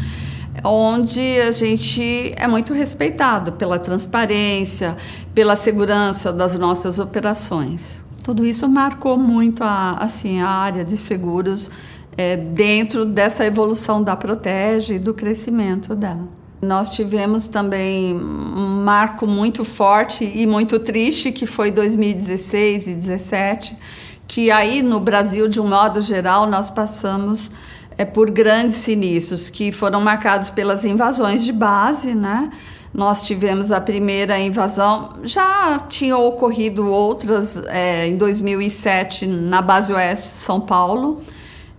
onde 0.63 1.41
a 1.41 1.51
gente 1.51 2.35
é 2.37 2.47
muito 2.47 2.75
respeitado 2.75 3.53
pela 3.53 3.79
transparência, 3.79 4.95
pela 5.35 5.57
segurança 5.57 6.31
das 6.31 6.55
nossas 6.59 6.99
operações. 6.99 8.07
Tudo 8.29 8.45
isso 8.45 8.69
marcou 8.69 9.19
muito 9.19 9.65
a, 9.65 9.93
assim, 9.93 10.43
a 10.43 10.51
área 10.51 10.85
de 10.85 10.99
seguros 10.99 11.71
é, 12.15 12.37
dentro 12.37 13.07
dessa 13.07 13.43
evolução 13.47 14.03
da 14.03 14.15
Protege 14.15 14.97
e 14.97 14.99
do 14.99 15.15
crescimento 15.15 15.97
dela. 15.97 16.29
Nós 16.61 16.91
tivemos 16.91 17.49
também 17.49 18.15
um 18.15 18.85
marco 18.85 19.27
muito 19.27 19.65
forte 19.65 20.31
e 20.35 20.47
muito 20.47 20.79
triste, 20.79 21.33
que 21.33 21.47
foi 21.47 21.71
2016 21.71 22.83
e 22.83 22.91
2017, 22.97 23.79
que 24.27 24.51
aí 24.51 24.83
no 24.83 25.01
Brasil, 25.01 25.49
de 25.49 25.59
um 25.59 25.67
modo 25.67 26.03
geral, 26.03 26.47
nós 26.47 26.69
passamos 26.69 27.51
é, 27.97 28.05
por 28.05 28.31
grandes 28.31 28.77
sinistros, 28.77 29.49
que 29.49 29.73
foram 29.73 30.03
marcados 30.03 30.51
pelas 30.51 30.85
invasões 30.85 31.43
de 31.43 31.51
base, 31.51 32.15
né? 32.15 32.51
Nós 32.93 33.27
tivemos 33.27 33.71
a 33.71 33.81
primeira 33.81 34.39
invasão, 34.39 35.17
já 35.23 35.79
tinham 35.89 36.27
ocorrido 36.27 36.91
outras 36.91 37.57
é, 37.67 38.07
em 38.07 38.17
2007 38.17 39.27
na 39.27 39.61
base 39.61 39.93
oeste 39.93 40.29
São 40.29 40.61
Paulo. 40.61 41.23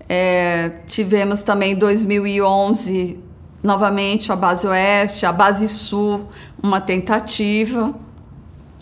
É, 0.07 0.81
tivemos 0.85 1.43
também 1.43 1.73
em 1.73 1.75
2011 1.75 3.19
novamente 3.61 4.31
a 4.31 4.35
base 4.35 4.67
oeste, 4.67 5.25
a 5.25 5.31
base 5.31 5.67
sul, 5.67 6.27
uma 6.61 6.79
tentativa. 6.79 7.93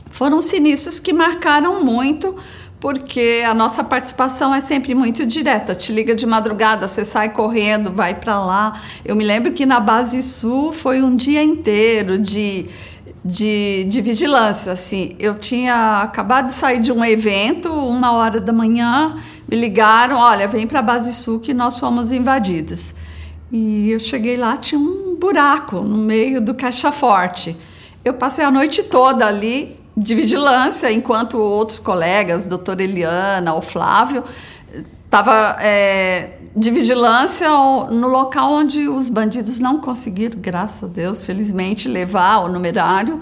Foram 0.10 0.42
sinistros 0.42 1.00
que 1.00 1.14
marcaram 1.14 1.84
muito 1.84 2.36
porque 2.80 3.44
a 3.46 3.54
nossa 3.54 3.84
participação 3.84 4.54
é 4.54 4.62
sempre 4.62 4.94
muito 4.94 5.26
direta. 5.26 5.74
Te 5.74 5.92
liga 5.92 6.14
de 6.14 6.26
madrugada, 6.26 6.88
você 6.88 7.04
sai 7.04 7.30
correndo, 7.30 7.92
vai 7.92 8.14
para 8.14 8.40
lá. 8.40 8.80
Eu 9.04 9.16
me 9.16 9.26
lembro 9.26 9.52
que 9.52 9.66
na 9.66 9.80
Base 9.80 10.22
Sul 10.22 10.72
foi 10.72 11.02
um 11.02 11.16
dia 11.16 11.44
inteiro 11.44 12.20
de, 12.20 12.68
de, 13.26 13.86
de 13.86 14.02
vigilância. 14.02 14.72
Assim, 14.72 15.16
eu 15.18 15.40
tinha 15.40 16.02
acabado 16.04 16.48
de 16.48 16.54
sair 16.54 16.80
de 16.80 16.92
um 16.92 17.04
evento, 17.04 17.72
uma 17.72 18.12
hora 18.12 18.40
da 18.40 18.54
manhã, 18.54 19.16
me 19.50 19.58
ligaram: 19.58 20.18
olha, 20.18 20.48
vem 20.48 20.68
para 20.68 20.80
a 20.80 20.84
Base 20.84 21.14
Sul 21.14 21.40
que 21.40 21.54
nós 21.56 21.80
fomos 21.80 22.12
invadidos. 22.12 22.94
E 23.52 23.90
eu 23.90 24.00
cheguei 24.00 24.36
lá, 24.38 24.58
tinha 24.58 24.80
um 24.80 25.16
buraco 25.20 25.78
no 25.78 25.98
meio 25.98 26.40
do 26.40 26.54
caixa 26.54 26.92
forte. 26.92 27.56
Eu 28.06 28.14
passei 28.14 28.46
a 28.46 28.52
noite 28.52 28.84
toda 28.84 29.26
ali 29.26 29.78
de 29.98 30.14
vigilância, 30.14 30.92
enquanto 30.92 31.40
outros 31.40 31.80
colegas, 31.80 32.46
doutora 32.46 32.84
Eliana, 32.84 33.56
o 33.56 33.62
Flávio, 33.64 34.24
estava 35.04 35.58
é, 35.60 36.38
de 36.56 36.70
vigilância 36.70 37.50
no 37.50 38.08
local 38.08 38.52
onde 38.52 38.88
os 38.88 39.10
bandidos 39.10 39.58
não 39.58 39.82
conseguiram, 39.82 40.40
graças 40.40 40.84
a 40.84 40.94
Deus, 40.94 41.24
felizmente, 41.24 41.88
levar 41.88 42.38
o 42.40 42.48
numerário. 42.48 43.20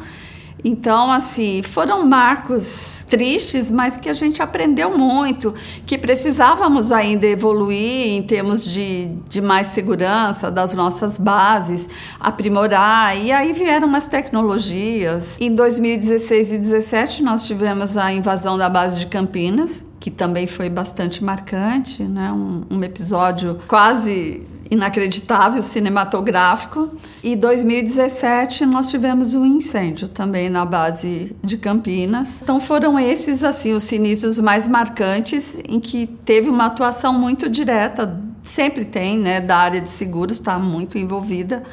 Então, 0.67 1.11
assim, 1.11 1.61
foram 1.61 2.07
marcos 2.07 3.05
tristes, 3.07 3.69
mas 3.69 3.97
que 3.97 4.09
a 4.09 4.13
gente 4.13 4.41
aprendeu 4.41 4.97
muito, 4.97 5.53
que 5.85 5.95
precisávamos 5.95 6.91
ainda 6.91 7.27
evoluir 7.27 8.07
em 8.07 8.23
termos 8.23 8.65
de, 8.65 9.11
de 9.29 9.41
mais 9.41 9.67
segurança 9.67 10.49
das 10.49 10.73
nossas 10.73 11.19
bases, 11.19 11.87
aprimorar. 12.19 13.15
E 13.15 13.31
aí 13.31 13.53
vieram 13.53 13.87
umas 13.87 14.07
tecnologias. 14.07 15.37
Em 15.39 15.53
2016 15.53 16.53
e 16.53 16.57
2017, 16.57 17.21
nós 17.21 17.43
tivemos 17.43 17.95
a 17.95 18.11
invasão 18.11 18.57
da 18.57 18.67
base 18.67 18.97
de 18.97 19.05
Campinas, 19.05 19.85
que 19.99 20.09
também 20.09 20.47
foi 20.47 20.67
bastante 20.67 21.23
marcante, 21.23 22.01
né? 22.01 22.31
um, 22.31 22.63
um 22.71 22.83
episódio 22.83 23.59
quase 23.67 24.47
inacreditável 24.69 25.61
cinematográfico. 25.61 26.89
E 27.23 27.35
2017 27.35 28.65
nós 28.65 28.89
tivemos 28.89 29.35
um 29.35 29.45
incêndio 29.45 30.07
também 30.07 30.49
na 30.49 30.65
base 30.65 31.35
de 31.43 31.57
Campinas. 31.57 32.41
Então 32.41 32.59
foram 32.59 32.99
esses 32.99 33.43
assim 33.43 33.73
os 33.73 33.83
sinistros 33.83 34.39
mais 34.39 34.67
marcantes 34.67 35.59
em 35.67 35.79
que 35.79 36.07
teve 36.07 36.49
uma 36.49 36.65
atuação 36.65 37.13
muito 37.13 37.49
direta, 37.49 38.21
sempre 38.43 38.85
tem, 38.85 39.17
né, 39.17 39.41
da 39.41 39.57
área 39.57 39.81
de 39.81 39.89
seguros 39.89 40.37
está 40.37 40.57
muito 40.57 40.97
envolvida 40.97 41.63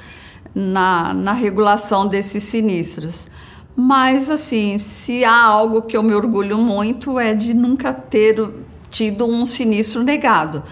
na, 0.55 1.15
na 1.15 1.33
regulação 1.33 2.07
desses 2.07 2.43
sinistros. 2.43 3.27
Mas 3.75 4.31
assim, 4.31 4.79
se 4.79 5.25
há 5.25 5.45
algo 5.45 5.83
que 5.83 5.97
eu 5.97 6.03
me 6.03 6.15
orgulho 6.15 6.59
muito 6.59 7.19
é 7.19 7.33
de 7.33 7.55
nunca 7.55 7.93
ter 7.93 8.51
tido 8.91 9.25
um 9.25 9.47
sinistro 9.47 10.03
negado 10.03 10.63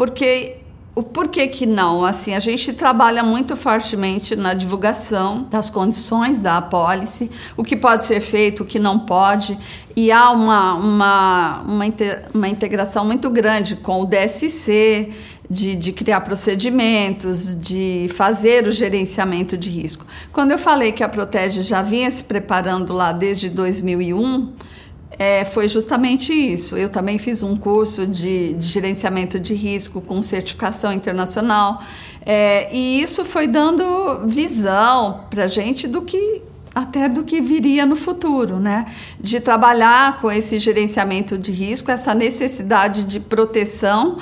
porque 0.00 0.56
o 1.00 1.02
porquê 1.02 1.48
que 1.48 1.64
não? 1.64 2.04
Assim, 2.04 2.34
a 2.34 2.38
gente 2.38 2.74
trabalha 2.74 3.22
muito 3.22 3.56
fortemente 3.56 4.36
na 4.36 4.52
divulgação 4.52 5.46
das 5.50 5.70
condições 5.70 6.38
da 6.38 6.58
apólice, 6.58 7.30
o 7.56 7.64
que 7.64 7.74
pode 7.74 8.04
ser 8.04 8.20
feito, 8.20 8.62
o 8.62 8.66
que 8.66 8.78
não 8.78 8.98
pode, 8.98 9.58
e 9.96 10.12
há 10.12 10.30
uma, 10.30 10.74
uma, 10.74 11.62
uma, 11.62 11.86
uma 12.34 12.48
integração 12.48 13.02
muito 13.02 13.30
grande 13.30 13.76
com 13.76 14.02
o 14.02 14.04
DSC, 14.04 15.10
de, 15.48 15.74
de, 15.74 15.90
criar 15.92 16.20
procedimentos, 16.20 17.58
de 17.58 18.06
fazer 18.14 18.68
o 18.68 18.70
gerenciamento 18.70 19.56
de 19.56 19.70
risco. 19.70 20.04
Quando 20.30 20.52
eu 20.52 20.58
falei 20.58 20.92
que 20.92 21.02
a 21.02 21.08
Protege 21.08 21.62
já 21.62 21.80
vinha 21.80 22.10
se 22.10 22.22
preparando 22.22 22.92
lá 22.92 23.10
desde 23.10 23.48
2001, 23.48 24.52
é, 25.20 25.44
foi 25.44 25.68
justamente 25.68 26.32
isso. 26.32 26.78
Eu 26.78 26.88
também 26.88 27.18
fiz 27.18 27.42
um 27.42 27.54
curso 27.54 28.06
de, 28.06 28.54
de 28.54 28.66
gerenciamento 28.66 29.38
de 29.38 29.54
risco 29.54 30.00
com 30.00 30.22
certificação 30.22 30.90
internacional. 30.90 31.82
É, 32.24 32.74
e 32.74 33.02
isso 33.02 33.22
foi 33.22 33.46
dando 33.46 34.26
visão 34.26 35.26
para 35.28 35.46
gente 35.46 35.86
do 35.86 36.00
que 36.00 36.40
até 36.74 37.06
do 37.06 37.22
que 37.22 37.38
viria 37.38 37.84
no 37.84 37.96
futuro, 37.96 38.58
né? 38.58 38.86
De 39.20 39.40
trabalhar 39.40 40.22
com 40.22 40.32
esse 40.32 40.58
gerenciamento 40.58 41.36
de 41.36 41.52
risco, 41.52 41.90
essa 41.90 42.14
necessidade 42.14 43.04
de 43.04 43.20
proteção 43.20 44.16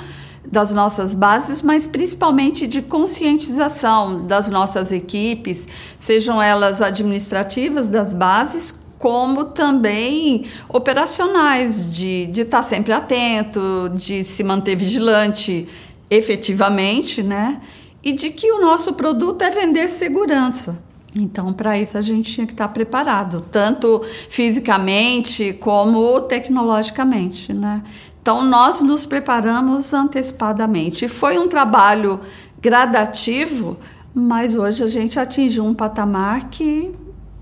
das 0.45 0.73
nossas 0.73 1.13
bases, 1.13 1.61
mas 1.61 1.87
principalmente 1.87 2.67
de 2.67 2.81
conscientização 2.81 4.27
das 4.27 4.49
nossas 4.49 4.91
equipes, 4.91 5.65
sejam 5.97 6.41
elas 6.41 6.81
administrativas 6.81 7.89
das 7.89 8.11
bases, 8.13 8.88
como 8.99 9.45
também 9.45 10.45
operacionais, 10.67 11.91
de, 11.91 12.27
de 12.27 12.41
estar 12.41 12.61
sempre 12.61 12.93
atento, 12.93 13.89
de 13.95 14.23
se 14.25 14.43
manter 14.43 14.75
vigilante 14.75 15.67
efetivamente, 16.09 17.23
né? 17.23 17.61
E 18.03 18.11
de 18.11 18.29
que 18.29 18.51
o 18.51 18.59
nosso 18.59 18.93
produto 18.93 19.41
é 19.41 19.49
vender 19.49 19.87
segurança. 19.87 20.77
Então, 21.17 21.51
para 21.53 21.79
isso, 21.79 21.97
a 21.97 22.01
gente 22.01 22.31
tinha 22.31 22.45
que 22.45 22.53
estar 22.53 22.67
preparado, 22.67 23.41
tanto 23.51 24.01
fisicamente 24.29 25.53
como 25.53 26.21
tecnologicamente, 26.21 27.53
né? 27.53 27.81
Então, 28.21 28.43
nós 28.43 28.81
nos 28.81 29.05
preparamos 29.05 29.93
antecipadamente. 29.93 31.07
Foi 31.07 31.39
um 31.39 31.47
trabalho 31.47 32.19
gradativo, 32.61 33.77
mas 34.13 34.55
hoje 34.55 34.83
a 34.83 34.87
gente 34.87 35.19
atingiu 35.19 35.65
um 35.65 35.73
patamar 35.73 36.49
que 36.49 36.91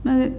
né, 0.04 0.32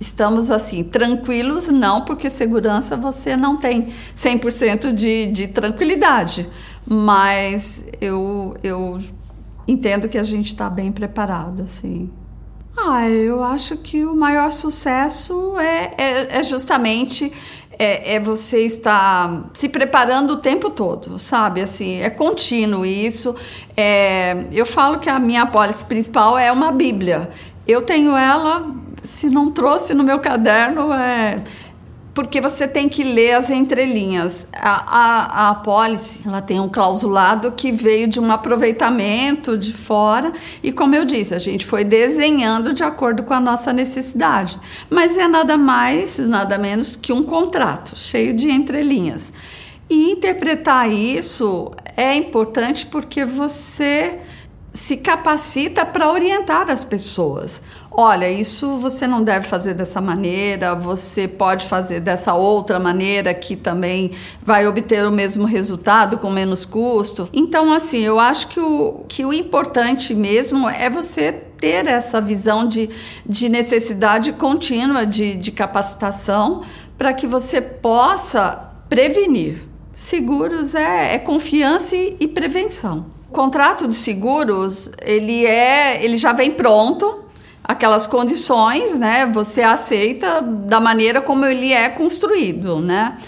estamos 0.00 0.50
assim, 0.50 0.84
tranquilos, 0.84 1.68
não, 1.68 2.04
porque 2.04 2.28
segurança 2.28 2.96
você 2.96 3.36
não 3.36 3.56
tem 3.56 3.92
100% 4.16 4.92
de, 4.92 5.26
de 5.32 5.48
tranquilidade, 5.48 6.48
mas 6.86 7.84
eu, 8.00 8.54
eu 8.62 9.00
entendo 9.66 10.08
que 10.08 10.18
a 10.18 10.22
gente 10.22 10.46
está 10.46 10.68
bem 10.68 10.92
preparado, 10.92 11.62
assim. 11.62 12.10
Ah, 12.76 13.08
eu 13.08 13.42
acho 13.42 13.78
que 13.78 14.04
o 14.04 14.14
maior 14.14 14.52
sucesso 14.52 15.58
é, 15.58 15.94
é, 15.96 16.38
é 16.38 16.42
justamente 16.42 17.32
é, 17.78 18.14
é, 18.16 18.20
você 18.20 18.66
estar 18.66 19.48
se 19.54 19.68
preparando 19.68 20.34
o 20.34 20.36
tempo 20.36 20.68
todo, 20.70 21.18
sabe? 21.18 21.62
Assim, 21.62 22.00
é 22.00 22.10
contínuo 22.10 22.84
isso. 22.84 23.34
É, 23.74 24.46
eu 24.52 24.66
falo 24.66 24.98
que 24.98 25.08
a 25.08 25.18
minha 25.18 25.42
apólice 25.42 25.84
principal 25.86 26.38
é 26.38 26.52
uma 26.52 26.70
Bíblia. 26.70 27.30
Eu 27.66 27.80
tenho 27.80 28.14
ela 28.14 28.66
se 29.06 29.30
não 29.30 29.50
trouxe 29.50 29.94
no 29.94 30.04
meu 30.04 30.18
caderno, 30.18 30.92
é 30.92 31.42
porque 32.16 32.40
você 32.40 32.66
tem 32.66 32.88
que 32.88 33.04
ler 33.04 33.34
as 33.34 33.50
entrelinhas. 33.50 34.48
A, 34.54 34.70
a, 34.70 35.22
a 35.24 35.50
apólice 35.50 36.22
ela 36.24 36.40
tem 36.40 36.58
um 36.58 36.66
clausulado 36.66 37.52
que 37.52 37.70
veio 37.70 38.08
de 38.08 38.18
um 38.18 38.32
aproveitamento 38.32 39.56
de 39.58 39.70
fora 39.74 40.32
e, 40.62 40.72
como 40.72 40.94
eu 40.94 41.04
disse, 41.04 41.34
a 41.34 41.38
gente 41.38 41.66
foi 41.66 41.84
desenhando 41.84 42.72
de 42.72 42.82
acordo 42.82 43.22
com 43.22 43.34
a 43.34 43.40
nossa 43.40 43.70
necessidade. 43.70 44.58
Mas 44.88 45.14
é 45.18 45.28
nada 45.28 45.58
mais, 45.58 46.16
nada 46.16 46.56
menos 46.56 46.96
que 46.96 47.12
um 47.12 47.22
contrato 47.22 47.98
cheio 47.98 48.32
de 48.32 48.50
entrelinhas. 48.50 49.30
E 49.90 50.12
interpretar 50.12 50.90
isso 50.90 51.70
é 51.98 52.14
importante 52.14 52.86
porque 52.86 53.26
você 53.26 54.20
se 54.72 54.96
capacita 54.96 55.84
para 55.84 56.10
orientar 56.10 56.70
as 56.70 56.84
pessoas. 56.84 57.62
Olha, 57.98 58.30
isso 58.30 58.76
você 58.76 59.06
não 59.06 59.24
deve 59.24 59.46
fazer 59.46 59.72
dessa 59.72 60.02
maneira, 60.02 60.74
você 60.74 61.26
pode 61.26 61.66
fazer 61.66 61.98
dessa 61.98 62.34
outra 62.34 62.78
maneira 62.78 63.32
que 63.32 63.56
também 63.56 64.10
vai 64.42 64.66
obter 64.66 65.08
o 65.08 65.10
mesmo 65.10 65.46
resultado 65.46 66.18
com 66.18 66.28
menos 66.28 66.66
custo. 66.66 67.26
Então, 67.32 67.72
assim, 67.72 68.00
eu 68.00 68.20
acho 68.20 68.48
que 68.48 68.60
o, 68.60 69.02
que 69.08 69.24
o 69.24 69.32
importante 69.32 70.14
mesmo 70.14 70.68
é 70.68 70.90
você 70.90 71.32
ter 71.32 71.86
essa 71.86 72.20
visão 72.20 72.68
de, 72.68 72.90
de 73.24 73.48
necessidade 73.48 74.30
contínua 74.34 75.06
de, 75.06 75.34
de 75.34 75.50
capacitação 75.50 76.64
para 76.98 77.14
que 77.14 77.26
você 77.26 77.62
possa 77.62 78.72
prevenir. 78.90 79.66
Seguros 79.94 80.74
é, 80.74 81.14
é 81.14 81.18
confiança 81.18 81.96
e, 81.96 82.14
e 82.20 82.28
prevenção. 82.28 83.06
O 83.30 83.32
contrato 83.32 83.88
de 83.88 83.94
seguros, 83.94 84.90
ele 85.00 85.46
é, 85.46 86.04
ele 86.04 86.18
já 86.18 86.34
vem 86.34 86.50
pronto, 86.50 87.24
aquelas 87.66 88.06
condições, 88.06 88.96
né? 88.96 89.26
Você 89.34 89.60
aceita 89.62 90.40
da 90.40 90.78
maneira 90.78 91.20
como 91.20 91.44
ele 91.44 91.72
é 91.72 91.88
construído, 91.88 92.78
né? 92.80 93.18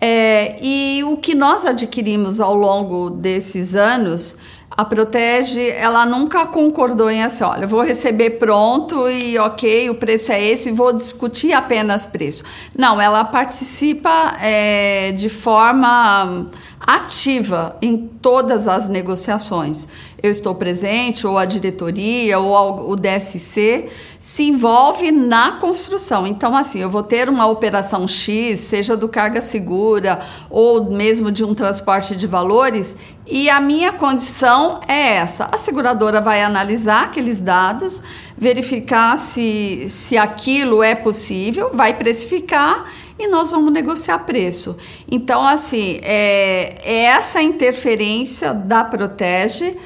É, 0.00 0.56
e 0.62 1.02
o 1.02 1.16
que 1.16 1.34
nós 1.34 1.66
adquirimos 1.66 2.40
ao 2.40 2.54
longo 2.54 3.10
desses 3.10 3.74
anos, 3.74 4.36
a 4.70 4.84
Protege, 4.84 5.70
ela 5.70 6.06
nunca 6.06 6.46
concordou 6.46 7.10
em 7.10 7.24
assim, 7.24 7.42
olha, 7.42 7.66
vou 7.66 7.82
receber 7.82 8.38
pronto 8.38 9.10
e 9.10 9.36
ok, 9.36 9.90
o 9.90 9.96
preço 9.96 10.30
é 10.30 10.40
esse, 10.40 10.70
vou 10.70 10.92
discutir 10.92 11.52
apenas 11.52 12.06
preço. 12.06 12.44
Não, 12.76 13.00
ela 13.00 13.24
participa 13.24 14.36
é, 14.40 15.10
de 15.10 15.28
forma 15.28 16.46
ativa 16.80 17.76
em 17.82 17.96
todas 18.22 18.68
as 18.68 18.86
negociações. 18.86 19.88
Eu 20.20 20.30
estou 20.30 20.54
presente, 20.54 21.26
ou 21.26 21.38
a 21.38 21.44
diretoria, 21.44 22.40
ou 22.40 22.90
o 22.90 22.96
DSC 22.96 23.88
se 24.20 24.42
envolve 24.42 25.12
na 25.12 25.52
construção. 25.52 26.26
Então, 26.26 26.56
assim, 26.56 26.80
eu 26.80 26.90
vou 26.90 27.04
ter 27.04 27.28
uma 27.28 27.46
operação 27.46 28.06
X, 28.06 28.58
seja 28.58 28.96
do 28.96 29.08
carga 29.08 29.40
segura 29.40 30.20
ou 30.50 30.90
mesmo 30.90 31.30
de 31.30 31.44
um 31.44 31.54
transporte 31.54 32.16
de 32.16 32.26
valores, 32.26 32.96
e 33.26 33.48
a 33.48 33.60
minha 33.60 33.92
condição 33.92 34.80
é 34.88 35.16
essa: 35.16 35.48
a 35.52 35.56
seguradora 35.56 36.20
vai 36.20 36.42
analisar 36.42 37.04
aqueles 37.04 37.40
dados, 37.40 38.02
verificar 38.36 39.16
se, 39.16 39.84
se 39.88 40.16
aquilo 40.16 40.82
é 40.82 40.96
possível, 40.96 41.70
vai 41.72 41.94
precificar 41.94 42.90
e 43.18 43.28
nós 43.28 43.50
vamos 43.50 43.72
negociar 43.72 44.18
preço. 44.20 44.76
Então, 45.10 45.46
assim, 45.46 46.00
é, 46.02 46.80
é 46.82 47.04
essa 47.04 47.42
interferência 47.42 48.54
da 48.54 48.82
Protege 48.82 49.76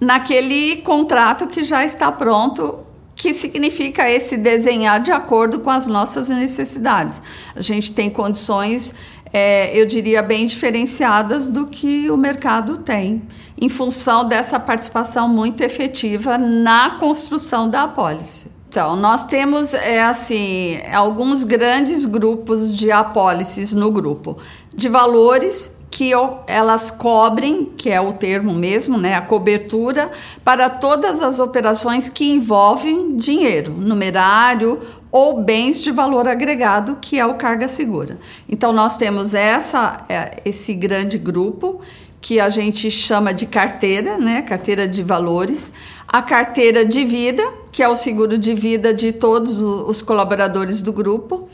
naquele 0.00 0.76
contrato 0.78 1.46
que 1.46 1.64
já 1.64 1.84
está 1.84 2.12
pronto 2.12 2.86
que 3.16 3.32
significa 3.32 4.08
esse 4.08 4.36
desenhar 4.36 5.00
de 5.00 5.10
acordo 5.10 5.60
com 5.60 5.70
as 5.70 5.86
nossas 5.86 6.28
necessidades. 6.28 7.22
A 7.54 7.62
gente 7.62 7.92
tem 7.92 8.10
condições, 8.10 8.94
é, 9.32 9.74
eu 9.74 9.86
diria, 9.86 10.22
bem 10.22 10.46
diferenciadas 10.46 11.48
do 11.48 11.64
que 11.64 12.10
o 12.10 12.16
mercado 12.16 12.76
tem, 12.76 13.22
em 13.58 13.70
função 13.70 14.28
dessa 14.28 14.60
participação 14.60 15.26
muito 15.26 15.62
efetiva 15.62 16.36
na 16.36 16.90
construção 16.98 17.70
da 17.70 17.84
apólice. 17.84 18.54
Então, 18.68 18.94
nós 18.94 19.24
temos 19.24 19.72
é, 19.72 20.02
assim 20.02 20.78
alguns 20.92 21.42
grandes 21.42 22.04
grupos 22.04 22.76
de 22.76 22.92
apólices 22.92 23.72
no 23.72 23.90
grupo, 23.90 24.36
de 24.76 24.90
valores 24.90 25.72
que 25.96 26.10
elas 26.46 26.90
cobrem, 26.90 27.72
que 27.74 27.88
é 27.88 27.98
o 27.98 28.12
termo 28.12 28.52
mesmo, 28.52 28.98
né, 28.98 29.14
a 29.14 29.22
cobertura 29.22 30.12
para 30.44 30.68
todas 30.68 31.22
as 31.22 31.40
operações 31.40 32.10
que 32.10 32.34
envolvem 32.34 33.16
dinheiro, 33.16 33.72
numerário 33.72 34.78
ou 35.10 35.42
bens 35.42 35.82
de 35.82 35.90
valor 35.90 36.28
agregado, 36.28 36.98
que 37.00 37.18
é 37.18 37.24
o 37.24 37.36
carga 37.36 37.66
segura. 37.66 38.18
Então 38.46 38.74
nós 38.74 38.98
temos 38.98 39.32
essa 39.32 40.04
é, 40.06 40.42
esse 40.44 40.74
grande 40.74 41.16
grupo 41.16 41.80
que 42.20 42.40
a 42.40 42.50
gente 42.50 42.90
chama 42.90 43.32
de 43.32 43.46
carteira, 43.46 44.18
né, 44.18 44.42
carteira 44.42 44.86
de 44.86 45.02
valores, 45.02 45.72
a 46.06 46.20
carteira 46.20 46.84
de 46.84 47.06
vida, 47.06 47.42
que 47.72 47.82
é 47.82 47.88
o 47.88 47.96
seguro 47.96 48.36
de 48.36 48.52
vida 48.52 48.92
de 48.92 49.12
todos 49.12 49.60
os 49.60 50.02
colaboradores 50.02 50.82
do 50.82 50.92
grupo. 50.92 51.48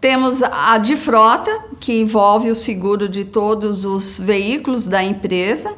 Temos 0.00 0.42
a 0.44 0.78
de 0.78 0.94
frota, 0.94 1.50
que 1.80 2.00
envolve 2.00 2.50
o 2.50 2.54
seguro 2.54 3.08
de 3.08 3.24
todos 3.24 3.84
os 3.84 4.20
veículos 4.20 4.86
da 4.86 5.02
empresa. 5.02 5.74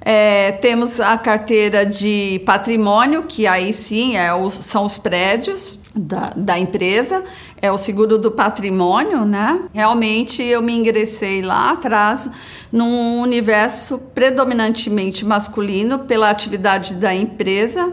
É, 0.00 0.52
temos 0.52 0.98
a 0.98 1.16
carteira 1.16 1.86
de 1.86 2.42
patrimônio, 2.44 3.24
que 3.24 3.46
aí 3.46 3.72
sim 3.72 4.16
é 4.16 4.34
o, 4.34 4.50
são 4.50 4.86
os 4.86 4.98
prédios 4.98 5.78
da, 5.94 6.32
da 6.34 6.58
empresa, 6.58 7.22
é 7.60 7.70
o 7.70 7.76
seguro 7.76 8.18
do 8.18 8.30
patrimônio, 8.30 9.24
né? 9.24 9.60
Realmente 9.74 10.42
eu 10.42 10.62
me 10.62 10.74
ingressei 10.74 11.42
lá 11.42 11.72
atrás 11.72 12.30
num 12.72 13.20
universo 13.20 13.98
predominantemente 14.14 15.24
masculino 15.24 16.00
pela 16.00 16.30
atividade 16.30 16.94
da 16.94 17.14
empresa 17.14 17.92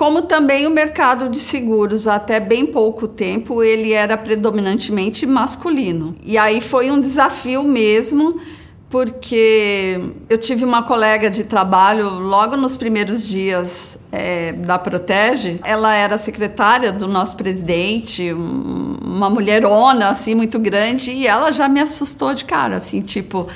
como 0.00 0.22
também 0.22 0.66
o 0.66 0.70
mercado 0.70 1.28
de 1.28 1.36
seguros, 1.36 2.08
até 2.08 2.40
bem 2.40 2.64
pouco 2.64 3.06
tempo, 3.06 3.62
ele 3.62 3.92
era 3.92 4.16
predominantemente 4.16 5.26
masculino. 5.26 6.16
E 6.24 6.38
aí 6.38 6.58
foi 6.62 6.90
um 6.90 6.98
desafio 6.98 7.62
mesmo, 7.62 8.40
porque 8.88 10.00
eu 10.26 10.38
tive 10.38 10.64
uma 10.64 10.82
colega 10.84 11.28
de 11.28 11.44
trabalho 11.44 12.08
logo 12.18 12.56
nos 12.56 12.78
primeiros 12.78 13.28
dias 13.28 13.98
é, 14.10 14.54
da 14.54 14.78
Protege. 14.78 15.60
Ela 15.62 15.94
era 15.94 16.16
secretária 16.16 16.90
do 16.90 17.06
nosso 17.06 17.36
presidente, 17.36 18.32
uma 18.32 19.28
mulherona 19.28 20.08
assim 20.08 20.34
muito 20.34 20.58
grande, 20.58 21.12
e 21.12 21.26
ela 21.26 21.52
já 21.52 21.68
me 21.68 21.78
assustou 21.78 22.32
de 22.32 22.46
cara, 22.46 22.76
assim, 22.76 23.02
tipo, 23.02 23.46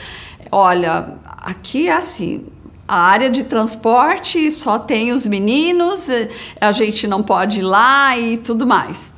olha, 0.52 1.14
aqui 1.24 1.88
é 1.88 1.96
assim, 1.96 2.44
a 2.86 2.98
área 2.98 3.30
de 3.30 3.44
transporte 3.44 4.50
só 4.50 4.78
tem 4.78 5.12
os 5.12 5.26
meninos, 5.26 6.08
a 6.60 6.72
gente 6.72 7.06
não 7.06 7.22
pode 7.22 7.60
ir 7.60 7.62
lá 7.62 8.16
e 8.18 8.36
tudo 8.36 8.66
mais. 8.66 9.12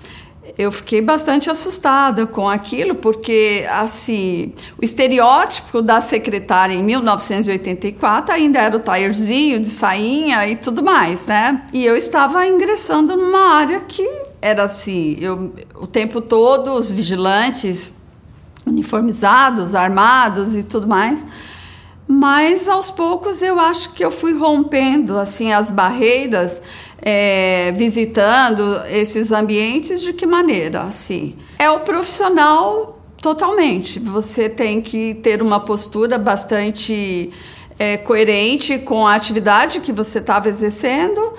Eu 0.57 0.73
fiquei 0.73 1.03
bastante 1.03 1.51
assustada 1.51 2.27
com 2.27 2.49
aquilo, 2.49 2.95
porque 2.95 3.67
assim, 3.71 4.55
o 4.81 4.85
estereótipo 4.85 5.83
da 5.83 6.01
secretária 6.01 6.73
em 6.73 6.83
1984 6.83 8.35
ainda 8.35 8.61
era 8.61 8.77
o 8.77 8.81
taierzinho 8.81 9.61
de 9.61 9.69
sainha 9.69 10.49
e 10.49 10.57
tudo 10.57 10.83
mais, 10.83 11.27
né? 11.27 11.63
E 11.73 11.85
eu 11.85 11.97
estava 11.97 12.47
ingressando 12.47 13.17
numa 13.17 13.55
área 13.55 13.81
que 13.81 14.09
era 14.41 14.63
assim, 14.63 15.17
eu, 15.21 15.53
o 15.75 15.87
tempo 15.87 16.21
todo 16.21 16.73
os 16.73 16.91
vigilantes 16.91 17.93
uniformizados, 18.65 19.75
armados 19.75 20.57
e 20.57 20.63
tudo 20.63 20.87
mais 20.87 21.27
mas 22.09 22.69
aos 22.69 22.91
poucos 22.91 23.43
eu 23.43 23.59
acho 23.59 23.93
que 23.93 24.05
eu 24.05 24.11
fui 24.11 24.33
rompendo 24.33 25.19
assim 25.19 25.53
as 25.53 25.71
barreiras, 25.71 26.63
é, 27.03 27.73
visitando 27.73 28.83
esses 28.89 29.33
ambientes 29.33 30.01
de 30.01 30.13
que 30.13 30.27
maneira? 30.27 30.83
Assim, 30.83 31.37
é 31.59 31.71
o 31.71 31.81
profissional 31.81 33.01
totalmente. 33.21 33.99
Você 33.99 34.49
tem 34.49 34.81
que 34.81 35.15
ter 35.15 35.43
uma 35.43 35.61
postura 35.61 36.17
bastante 36.17 37.33
é, 37.79 37.97
coerente 37.97 38.79
com 38.79 39.07
a 39.07 39.15
atividade 39.15 39.81
que 39.81 39.93
você 39.93 40.19
estava 40.19 40.49
exercendo. 40.49 41.35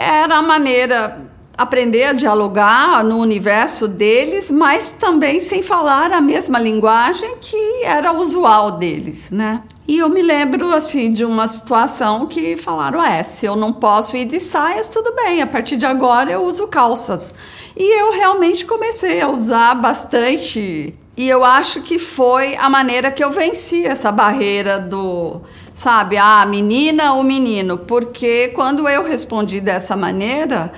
Era 0.00 0.36
a 0.36 0.42
maneira 0.42 1.30
aprender 1.56 2.04
a 2.04 2.12
dialogar 2.12 3.02
no 3.02 3.18
universo 3.18 3.88
deles, 3.88 4.50
mas 4.50 4.92
também 4.92 5.40
sem 5.40 5.62
falar 5.62 6.12
a 6.12 6.20
mesma 6.20 6.58
linguagem 6.58 7.36
que 7.40 7.82
era 7.84 8.12
usual 8.12 8.72
deles, 8.72 9.30
né? 9.30 9.62
E 9.88 9.98
eu 9.98 10.08
me 10.08 10.20
lembro 10.20 10.72
assim 10.72 11.12
de 11.12 11.24
uma 11.24 11.46
situação 11.46 12.26
que 12.26 12.56
falaram: 12.56 13.02
é, 13.02 13.22
se 13.22 13.46
eu 13.46 13.54
não 13.54 13.72
posso 13.72 14.16
ir 14.16 14.24
de 14.24 14.40
saias, 14.40 14.88
tudo 14.88 15.14
bem, 15.14 15.40
a 15.40 15.46
partir 15.46 15.76
de 15.76 15.86
agora 15.86 16.30
eu 16.30 16.44
uso 16.44 16.66
calças. 16.66 17.34
E 17.76 18.00
eu 18.00 18.12
realmente 18.12 18.64
comecei 18.64 19.20
a 19.20 19.28
usar 19.28 19.74
bastante. 19.74 20.94
E 21.16 21.28
eu 21.28 21.44
acho 21.44 21.80
que 21.82 21.98
foi 21.98 22.56
a 22.56 22.68
maneira 22.68 23.10
que 23.10 23.24
eu 23.24 23.30
venci 23.30 23.86
essa 23.86 24.12
barreira 24.12 24.78
do, 24.78 25.40
sabe, 25.74 26.16
a 26.16 26.42
ah, 26.42 26.46
menina 26.46 27.14
ou 27.14 27.22
menino, 27.22 27.78
porque 27.78 28.48
quando 28.48 28.86
eu 28.86 29.02
respondi 29.02 29.60
dessa 29.60 29.96
maneira, 29.96 30.72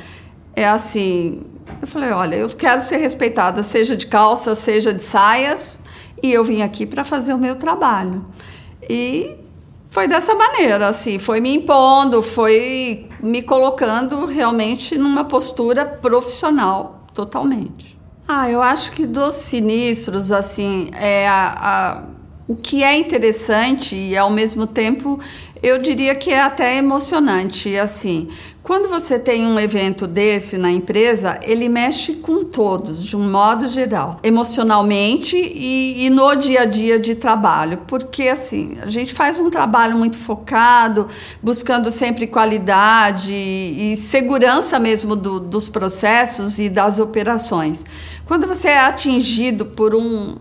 é 0.54 0.68
assim, 0.68 1.42
eu 1.80 1.88
falei, 1.88 2.10
olha, 2.10 2.36
eu 2.36 2.48
quero 2.50 2.80
ser 2.80 2.98
respeitada, 2.98 3.64
seja 3.64 3.96
de 3.96 4.06
calça, 4.06 4.54
seja 4.54 4.92
de 4.92 5.02
saias, 5.02 5.76
e 6.22 6.32
eu 6.32 6.44
vim 6.44 6.62
aqui 6.62 6.86
para 6.86 7.02
fazer 7.02 7.32
o 7.32 7.38
meu 7.38 7.56
trabalho. 7.56 8.24
E 8.88 9.36
foi 9.90 10.06
dessa 10.06 10.34
maneira, 10.34 10.88
assim, 10.88 11.18
foi 11.18 11.40
me 11.40 11.54
impondo, 11.54 12.22
foi 12.22 13.08
me 13.20 13.42
colocando 13.42 14.26
realmente 14.26 14.96
numa 14.96 15.24
postura 15.24 15.84
profissional, 15.84 17.06
totalmente. 17.14 17.98
Ah, 18.26 18.50
eu 18.50 18.60
acho 18.60 18.92
que 18.92 19.06
dos 19.06 19.34
sinistros, 19.36 20.30
assim, 20.30 20.90
é 20.92 21.26
a, 21.26 21.54
a, 21.58 22.02
o 22.46 22.54
que 22.54 22.84
é 22.84 22.96
interessante 22.96 23.96
e 23.96 24.16
ao 24.16 24.30
mesmo 24.30 24.66
tempo 24.66 25.18
eu 25.62 25.78
diria 25.78 26.14
que 26.14 26.30
é 26.30 26.40
até 26.40 26.76
emocionante, 26.76 27.76
assim, 27.76 28.28
quando 28.68 28.86
você 28.86 29.18
tem 29.18 29.46
um 29.46 29.58
evento 29.58 30.06
desse 30.06 30.58
na 30.58 30.70
empresa, 30.70 31.38
ele 31.40 31.70
mexe 31.70 32.16
com 32.16 32.44
todos, 32.44 33.02
de 33.02 33.16
um 33.16 33.30
modo 33.30 33.66
geral, 33.66 34.20
emocionalmente 34.22 35.38
e, 35.38 36.04
e, 36.04 36.10
no 36.10 36.34
dia 36.34 36.60
a 36.60 36.64
dia 36.66 36.98
de 36.98 37.14
trabalho, 37.14 37.78
porque 37.86 38.28
assim 38.28 38.76
a 38.82 38.90
gente 38.90 39.14
faz 39.14 39.40
um 39.40 39.48
trabalho 39.48 39.96
muito 39.96 40.18
focado, 40.18 41.08
buscando 41.42 41.90
sempre 41.90 42.26
qualidade 42.26 43.32
e 43.32 43.96
segurança 43.96 44.78
mesmo 44.78 45.16
do, 45.16 45.40
dos 45.40 45.70
processos 45.70 46.58
e 46.58 46.68
das 46.68 47.00
operações. 47.00 47.86
Quando 48.26 48.46
você 48.46 48.68
é 48.68 48.80
atingido 48.80 49.64
por 49.64 49.94
um, 49.94 50.36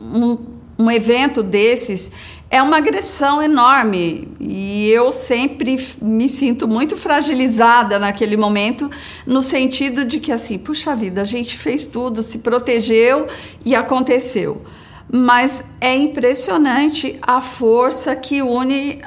um, 0.00 0.38
um 0.78 0.90
evento 0.90 1.42
desses, 1.42 2.10
é 2.50 2.62
uma 2.62 2.78
agressão 2.78 3.42
enorme 3.42 4.28
e 4.40 4.88
eu 4.88 5.10
sempre 5.12 5.76
me 6.00 6.30
sinto 6.30 6.66
muito 6.68 6.96
fragilizada 6.96 7.98
naquele 7.98 8.36
momento, 8.36 8.90
no 9.26 9.42
sentido 9.42 10.04
de 10.04 10.20
que, 10.20 10.32
assim, 10.32 10.56
puxa 10.56 10.94
vida, 10.94 11.20
a 11.20 11.24
gente 11.24 11.58
fez 11.58 11.86
tudo, 11.86 12.22
se 12.22 12.38
protegeu 12.38 13.26
e 13.64 13.74
aconteceu. 13.74 14.62
Mas 15.10 15.64
é 15.80 15.94
impressionante 15.94 17.18
a 17.20 17.40
força 17.40 18.14
que 18.14 18.40
une 18.40 19.00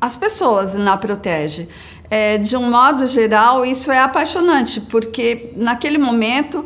as 0.00 0.16
pessoas 0.16 0.74
na 0.74 0.96
Protege. 0.96 1.68
É, 2.08 2.38
de 2.38 2.56
um 2.56 2.70
modo 2.70 3.06
geral, 3.06 3.64
isso 3.64 3.90
é 3.90 3.98
apaixonante, 3.98 4.80
porque 4.80 5.50
naquele 5.56 5.98
momento 5.98 6.64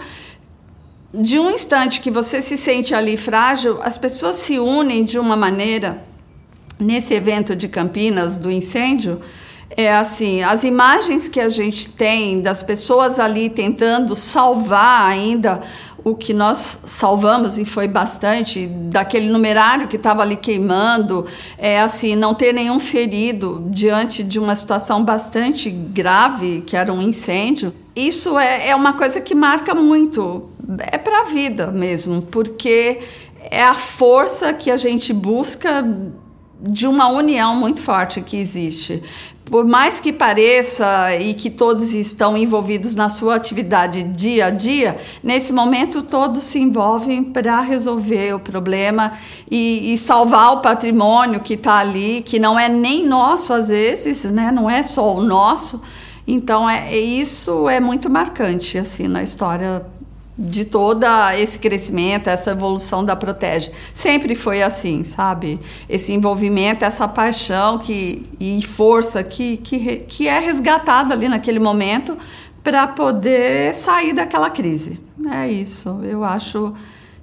de 1.12 1.38
um 1.38 1.51
instante 1.51 2.01
que 2.01 2.11
você 2.11 2.40
se 2.40 2.57
sente 2.57 2.94
ali 2.94 3.16
frágil, 3.16 3.81
as 3.83 3.99
pessoas 3.99 4.37
se 4.37 4.59
unem 4.59 5.05
de 5.05 5.18
uma 5.18 5.37
maneira 5.37 6.05
nesse 6.79 7.12
evento 7.14 7.55
de 7.55 7.68
Campinas 7.68 8.38
do 8.38 8.51
incêndio, 8.51 9.20
é 9.77 9.92
assim, 9.92 10.42
as 10.42 10.64
imagens 10.64 11.29
que 11.29 11.38
a 11.38 11.49
gente 11.49 11.90
tem 11.90 12.40
das 12.40 12.62
pessoas 12.62 13.20
ali 13.20 13.49
tentando 13.49 14.14
salvar 14.16 15.09
ainda 15.09 15.61
o 16.03 16.14
que 16.14 16.33
nós 16.33 16.79
salvamos 16.85 17.59
e 17.59 17.64
foi 17.64 17.87
bastante 17.87 18.66
daquele 18.66 19.29
numerário 19.29 19.87
que 19.87 19.96
estava 19.96 20.23
ali 20.23 20.37
queimando, 20.37 21.27
é 21.59 21.81
assim, 21.81 22.16
não 22.16 22.35
ter 22.35 22.53
nenhum 22.53 22.81
ferido 22.81 23.64
diante 23.70 24.25
de 24.25 24.38
uma 24.38 24.57
situação 24.57 25.05
bastante 25.05 25.70
grave, 25.70 26.62
que 26.66 26.77
era 26.77 26.92
um 26.92 27.03
incêndio. 27.03 27.73
Isso 27.94 28.38
é, 28.38 28.68
é 28.68 28.76
uma 28.76 28.92
coisa 28.92 29.20
que 29.20 29.35
marca 29.35 29.74
muito, 29.74 30.48
é 30.79 30.96
para 30.96 31.22
a 31.22 31.24
vida 31.24 31.68
mesmo, 31.68 32.22
porque 32.22 33.00
é 33.50 33.62
a 33.62 33.74
força 33.74 34.53
que 34.53 34.70
a 34.70 34.76
gente 34.76 35.12
busca 35.12 35.85
de 36.62 36.87
uma 36.87 37.09
união 37.09 37.55
muito 37.55 37.81
forte 37.81 38.20
que 38.20 38.37
existe. 38.37 39.03
Por 39.46 39.64
mais 39.64 39.98
que 39.98 40.12
pareça 40.12 41.16
e 41.16 41.35
que 41.35 41.50
todos 41.50 41.92
estão 41.92 42.37
envolvidos 42.37 42.94
na 42.94 43.09
sua 43.09 43.35
atividade 43.35 44.05
dia 44.05 44.46
a 44.46 44.50
dia, 44.50 44.96
nesse 45.24 45.53
momento 45.53 46.03
todos 46.03 46.44
se 46.44 46.61
envolvem 46.61 47.24
para 47.24 47.61
resolver 47.61 48.35
o 48.35 48.38
problema 48.38 49.14
e, 49.50 49.92
e, 49.92 49.98
salvar 49.98 50.53
o 50.53 50.61
patrimônio 50.61 51.40
que 51.40 51.55
está 51.55 51.79
ali, 51.79 52.22
que 52.24 52.38
não 52.38 52.57
é 52.57 52.68
nem 52.68 53.05
nosso 53.05 53.53
às 53.53 53.68
vezes, 53.68 54.22
né? 54.24 54.53
não 54.53 54.70
é 54.70 54.85
só 54.85 55.14
o 55.14 55.20
nosso. 55.20 55.83
Então, 56.26 56.68
é, 56.68 56.96
isso 56.96 57.68
é 57.68 57.80
muito 57.80 58.09
marcante 58.09 58.78
assim 58.78 59.09
na 59.09 59.22
história 59.22 59.85
de 60.40 60.64
todo 60.64 61.04
esse 61.37 61.59
crescimento, 61.59 62.28
essa 62.28 62.52
evolução 62.52 63.04
da 63.04 63.14
Protege. 63.14 63.70
Sempre 63.92 64.35
foi 64.35 64.62
assim, 64.62 65.04
sabe? 65.04 65.61
Esse 65.87 66.12
envolvimento, 66.12 66.83
essa 66.83 67.06
paixão 67.06 67.76
que, 67.76 68.26
e 68.40 68.62
força 68.62 69.22
que, 69.22 69.59
que, 69.59 69.96
que 69.98 70.26
é 70.26 70.38
resgatada 70.38 71.12
ali 71.12 71.28
naquele 71.28 71.59
momento 71.59 72.16
para 72.64 72.87
poder 72.87 73.74
sair 73.74 74.14
daquela 74.14 74.48
crise. 74.48 74.98
É 75.30 75.46
isso. 75.46 76.00
Eu 76.02 76.24
acho 76.24 76.74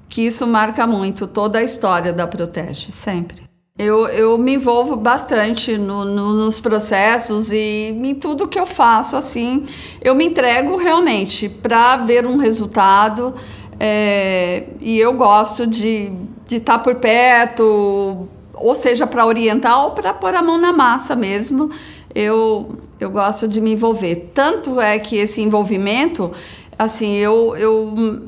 que 0.07 0.21
isso 0.21 0.45
marca 0.45 0.85
muito 0.85 1.25
toda 1.25 1.57
a 1.57 1.63
história 1.63 2.13
da 2.13 2.27
Protege, 2.27 2.91
sempre. 2.91 3.46
Eu, 3.77 4.07
eu 4.07 4.37
me 4.39 4.55
envolvo 4.55 4.95
bastante 4.95 5.77
no, 5.77 6.03
no, 6.03 6.33
nos 6.33 6.59
processos 6.59 7.51
e 7.51 7.89
em 7.95 8.15
tudo 8.15 8.47
que 8.47 8.59
eu 8.59 8.65
faço, 8.65 9.15
assim, 9.15 9.65
eu 10.01 10.15
me 10.15 10.25
entrego 10.25 10.77
realmente 10.77 11.47
para 11.47 11.95
ver 11.97 12.25
um 12.25 12.37
resultado 12.37 13.35
é, 13.79 14.63
e 14.81 14.97
eu 14.97 15.13
gosto 15.13 15.67
de 15.67 16.11
estar 16.49 16.77
tá 16.77 16.79
por 16.79 16.95
perto, 16.95 18.27
ou 18.55 18.73
seja, 18.73 19.05
para 19.05 19.25
orientar 19.25 19.83
ou 19.83 19.91
para 19.91 20.13
pôr 20.13 20.33
a 20.33 20.41
mão 20.41 20.57
na 20.57 20.73
massa 20.73 21.15
mesmo. 21.15 21.69
Eu, 22.15 22.79
eu 22.99 23.11
gosto 23.11 23.47
de 23.47 23.61
me 23.61 23.73
envolver. 23.73 24.31
Tanto 24.33 24.81
é 24.81 24.97
que 24.97 25.17
esse 25.17 25.39
envolvimento, 25.41 26.31
assim, 26.79 27.13
eu, 27.13 27.55
eu 27.55 28.23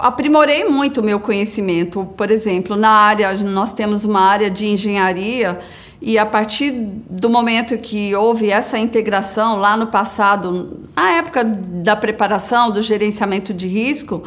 aprimorei 0.00 0.64
muito 0.64 1.00
o 1.00 1.04
meu 1.04 1.20
conhecimento. 1.20 2.08
Por 2.16 2.30
exemplo, 2.30 2.76
na 2.76 2.90
área, 2.90 3.32
nós 3.34 3.72
temos 3.72 4.04
uma 4.04 4.20
área 4.20 4.50
de 4.50 4.66
engenharia 4.66 5.60
e 6.00 6.18
a 6.18 6.26
partir 6.26 6.72
do 6.72 7.30
momento 7.30 7.78
que 7.78 8.12
houve 8.14 8.50
essa 8.50 8.76
integração 8.76 9.56
lá 9.56 9.76
no 9.76 9.86
passado, 9.86 10.88
na 10.96 11.12
época 11.12 11.44
da 11.44 11.94
preparação, 11.94 12.72
do 12.72 12.82
gerenciamento 12.82 13.54
de 13.54 13.68
risco, 13.68 14.24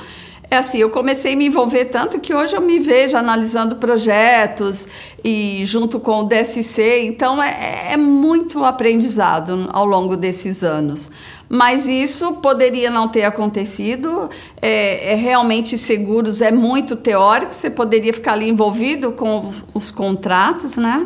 é 0.49 0.57
assim, 0.57 0.77
eu 0.77 0.89
comecei 0.89 1.33
a 1.33 1.35
me 1.35 1.47
envolver 1.47 1.85
tanto 1.85 2.19
que 2.19 2.33
hoje 2.33 2.55
eu 2.55 2.61
me 2.61 2.79
vejo 2.79 3.17
analisando 3.17 3.77
projetos 3.77 4.87
e 5.23 5.61
junto 5.65 5.99
com 5.99 6.19
o 6.19 6.23
DSC, 6.23 7.01
então 7.05 7.41
é, 7.41 7.93
é 7.93 7.97
muito 7.97 8.63
aprendizado 8.63 9.69
ao 9.71 9.85
longo 9.85 10.15
desses 10.15 10.63
anos. 10.63 11.11
Mas 11.47 11.87
isso 11.87 12.33
poderia 12.33 12.89
não 12.89 13.07
ter 13.07 13.23
acontecido. 13.23 14.29
É, 14.61 15.13
é, 15.13 15.15
realmente 15.15 15.77
seguros 15.77 16.41
é 16.41 16.51
muito 16.51 16.95
teórico. 16.95 17.53
Você 17.53 17.69
poderia 17.69 18.13
ficar 18.13 18.33
ali 18.33 18.49
envolvido 18.49 19.11
com 19.11 19.51
os 19.73 19.91
contratos, 19.91 20.75
né? 20.77 21.05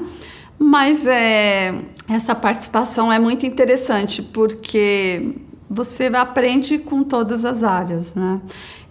Mas 0.58 1.06
é, 1.08 1.74
essa 2.08 2.34
participação 2.34 3.12
é 3.12 3.20
muito 3.20 3.46
interessante 3.46 4.22
porque 4.22 5.36
você 5.70 6.06
aprende 6.08 6.80
com 6.80 7.04
todas 7.04 7.46
as 7.46 7.64
áreas, 7.64 8.16
né? 8.16 8.42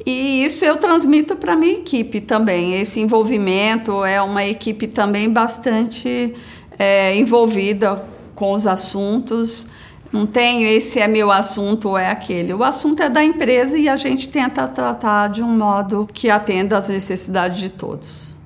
E 0.07 0.45
isso 0.45 0.65
eu 0.65 0.77
transmito 0.77 1.35
para 1.35 1.57
minha 1.57 1.73
equipe 1.73 2.21
também. 2.21 2.81
Esse 2.81 3.01
envolvimento 3.01 4.05
é 4.05 4.23
uma 4.23 4.45
equipe 4.45 4.87
também 4.87 5.29
bastante 5.29 6.35
é, 6.79 7.17
envolvida 7.17 8.05
com 8.35 8.53
os 8.53 8.67
assuntos. 8.67 9.67
Não 10.13 10.25
tenho 10.25 10.67
esse 10.67 11.01
é 11.01 11.09
meu 11.09 11.33
assunto 11.33 11.91
ou 11.91 11.99
é 11.99 12.11
aquele. 12.11 12.55
O 12.55 12.63
assunto 12.63 13.03
é 13.03 13.11
da 13.11 13.23
empresa 13.25 13.77
e 13.77 13.89
a 13.89 13.97
gente 13.97 14.29
tenta 14.29 14.67
tratar 14.69 15.29
de 15.29 15.43
um 15.43 15.59
modo 15.59 16.09
que 16.13 16.31
atenda 16.31 16.79
às 16.79 16.89
necessidades 16.89 17.59
de 17.59 17.71
todos. 17.71 18.37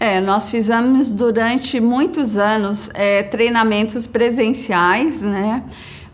É, 0.00 0.20
nós 0.20 0.50
fizemos 0.50 1.12
durante 1.12 1.80
muitos 1.80 2.36
anos 2.36 2.90
é, 2.94 3.22
treinamentos 3.22 4.06
presenciais, 4.06 5.22
né? 5.22 5.62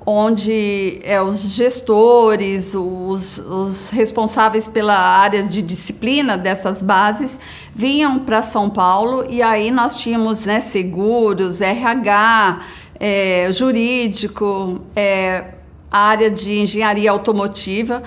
Onde 0.07 1.01
é, 1.03 1.21
os 1.23 1.55
gestores, 1.55 2.75
os, 2.75 3.39
os, 3.39 3.91
responsáveis 3.91 4.69
pela 4.69 4.97
área 4.97 5.43
de 5.43 5.63
disciplina 5.63 6.37
dessas 6.37 6.83
bases 6.83 7.41
vinham 7.75 8.19
para 8.19 8.43
São 8.43 8.69
Paulo 8.69 9.25
e 9.29 9.43
aí 9.43 9.71
nós 9.71 9.97
tínhamos 9.97 10.45
né, 10.45 10.61
seguros, 10.61 11.61
RH, 11.61 12.61
é, 13.01 13.49
jurídico, 13.51 14.83
é, 14.95 15.45
área 15.91 16.31
de 16.31 16.61
engenharia 16.61 17.11
automotiva. 17.11 18.03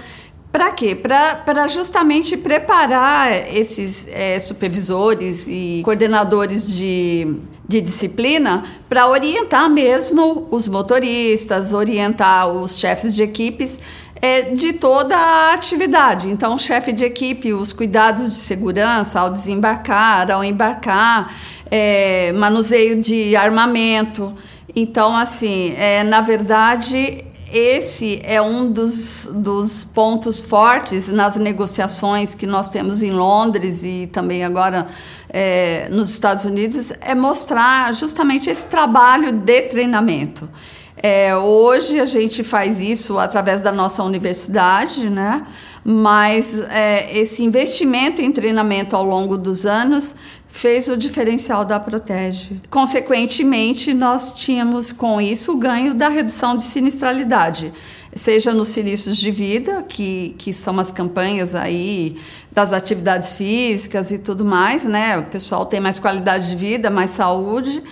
Para 0.51 0.71
quê? 0.71 0.95
Para 0.95 1.67
justamente 1.67 2.37
preparar 2.37 3.53
esses 3.53 4.07
é, 4.09 4.39
supervisores 4.39 5.45
e 5.47 5.81
coordenadores 5.83 6.75
de 6.75 7.37
de 7.67 7.81
disciplina 7.81 8.63
para 8.87 9.07
orientar 9.07 9.69
mesmo 9.69 10.47
os 10.49 10.67
motoristas, 10.67 11.73
orientar 11.73 12.47
os 12.47 12.79
chefes 12.79 13.13
de 13.13 13.21
equipes 13.21 13.79
é, 14.21 14.53
de 14.53 14.73
toda 14.73 15.15
a 15.15 15.53
atividade. 15.53 16.29
Então, 16.29 16.53
o 16.53 16.57
chefe 16.57 16.91
de 16.91 17.05
equipe, 17.05 17.53
os 17.53 17.73
cuidados 17.73 18.29
de 18.29 18.35
segurança 18.35 19.19
ao 19.19 19.29
desembarcar, 19.29 20.31
ao 20.31 20.43
embarcar, 20.43 21.35
é, 21.69 22.31
manuseio 22.31 23.01
de 23.01 23.35
armamento. 23.35 24.33
Então, 24.75 25.15
assim, 25.15 25.73
é, 25.75 26.03
na 26.03 26.21
verdade, 26.21 27.25
esse 27.51 28.19
é 28.23 28.41
um 28.41 28.71
dos, 28.71 29.29
dos 29.33 29.85
pontos 29.85 30.41
fortes 30.41 31.07
nas 31.07 31.37
negociações 31.37 32.35
que 32.35 32.45
nós 32.45 32.69
temos 32.69 33.01
em 33.01 33.11
Londres 33.11 33.83
e 33.83 34.09
também 34.11 34.43
agora 34.43 34.87
é, 35.29 35.87
nos 35.89 36.09
Estados 36.09 36.45
Unidos, 36.45 36.91
é 37.01 37.13
mostrar 37.13 37.93
justamente 37.93 38.49
esse 38.49 38.67
trabalho 38.67 39.31
de 39.31 39.61
treinamento. 39.63 40.49
É, 40.95 41.35
hoje 41.35 41.99
a 41.99 42.05
gente 42.05 42.43
faz 42.43 42.81
isso 42.81 43.19
através 43.19 43.61
da 43.61 43.71
nossa 43.71 44.03
universidade, 44.03 45.09
né? 45.09 45.43
mas 45.89 46.59
é, 46.69 47.17
esse 47.17 47.41
investimento 47.41 48.21
em 48.21 48.29
treinamento 48.29 48.93
ao 48.93 49.05
longo 49.05 49.37
dos 49.37 49.65
anos 49.65 50.15
fez 50.49 50.89
o 50.89 50.97
diferencial 50.97 51.63
da 51.63 51.79
Protege. 51.79 52.59
Consequentemente, 52.69 53.93
nós 53.93 54.33
tínhamos 54.33 54.91
com 54.91 55.21
isso 55.21 55.53
o 55.53 55.57
ganho 55.57 55.93
da 55.93 56.09
redução 56.09 56.57
de 56.57 56.63
sinistralidade, 56.63 57.71
seja 58.17 58.53
nos 58.53 58.69
sinistros 58.69 59.17
de 59.17 59.31
vida, 59.31 59.83
que, 59.83 60.35
que 60.37 60.53
são 60.53 60.79
as 60.79 60.91
campanhas 60.91 61.53
aí 61.53 62.17
das 62.51 62.73
atividades 62.73 63.35
físicas 63.35 64.11
e 64.11 64.17
tudo 64.17 64.43
mais, 64.43 64.83
né? 64.85 65.17
O 65.17 65.23
pessoal 65.25 65.65
tem 65.65 65.79
mais 65.79 65.99
qualidade 65.99 66.49
de 66.49 66.55
vida, 66.55 66.89
mais 66.89 67.11
saúde, 67.11 67.83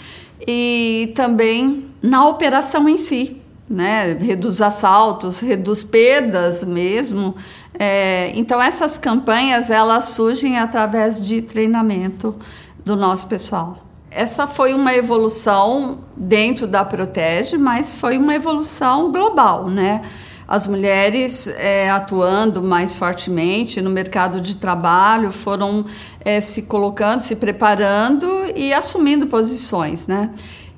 e 0.47 1.11
também 1.15 1.85
na 2.01 2.27
operação 2.27 2.89
em 2.89 2.97
si, 2.97 3.37
né? 3.69 4.13
Reduz 4.13 4.61
assaltos, 4.61 5.39
reduz 5.39 5.83
perdas 5.83 6.63
mesmo. 6.63 7.35
É, 7.77 8.31
então 8.35 8.61
essas 8.61 8.97
campanhas 8.97 9.69
elas 9.69 10.05
surgem 10.05 10.57
através 10.57 11.25
de 11.25 11.41
treinamento 11.41 12.35
do 12.83 12.95
nosso 12.95 13.27
pessoal. 13.27 13.84
Essa 14.15 14.47
foi 14.47 14.73
uma 14.73 14.93
evolução 14.95 16.05
dentro 16.15 16.65
da 16.65 16.85
Protege, 16.85 17.57
mas 17.57 17.93
foi 17.93 18.17
uma 18.17 18.33
evolução 18.33 19.11
global, 19.11 19.69
né? 19.69 20.03
As 20.47 20.67
mulheres 20.67 21.49
é, 21.49 21.89
atuando 21.89 22.63
mais 22.63 22.95
fortemente 22.95 23.81
no 23.81 23.89
mercado 23.89 24.39
de 24.39 24.55
trabalho 24.55 25.29
foram 25.31 25.83
é, 26.21 26.39
se 26.39 26.61
colocando, 26.61 27.19
se 27.19 27.35
preparando 27.35 28.25
e 28.55 28.73
assumindo 28.73 29.27
posições, 29.27 30.07
né? 30.07 30.29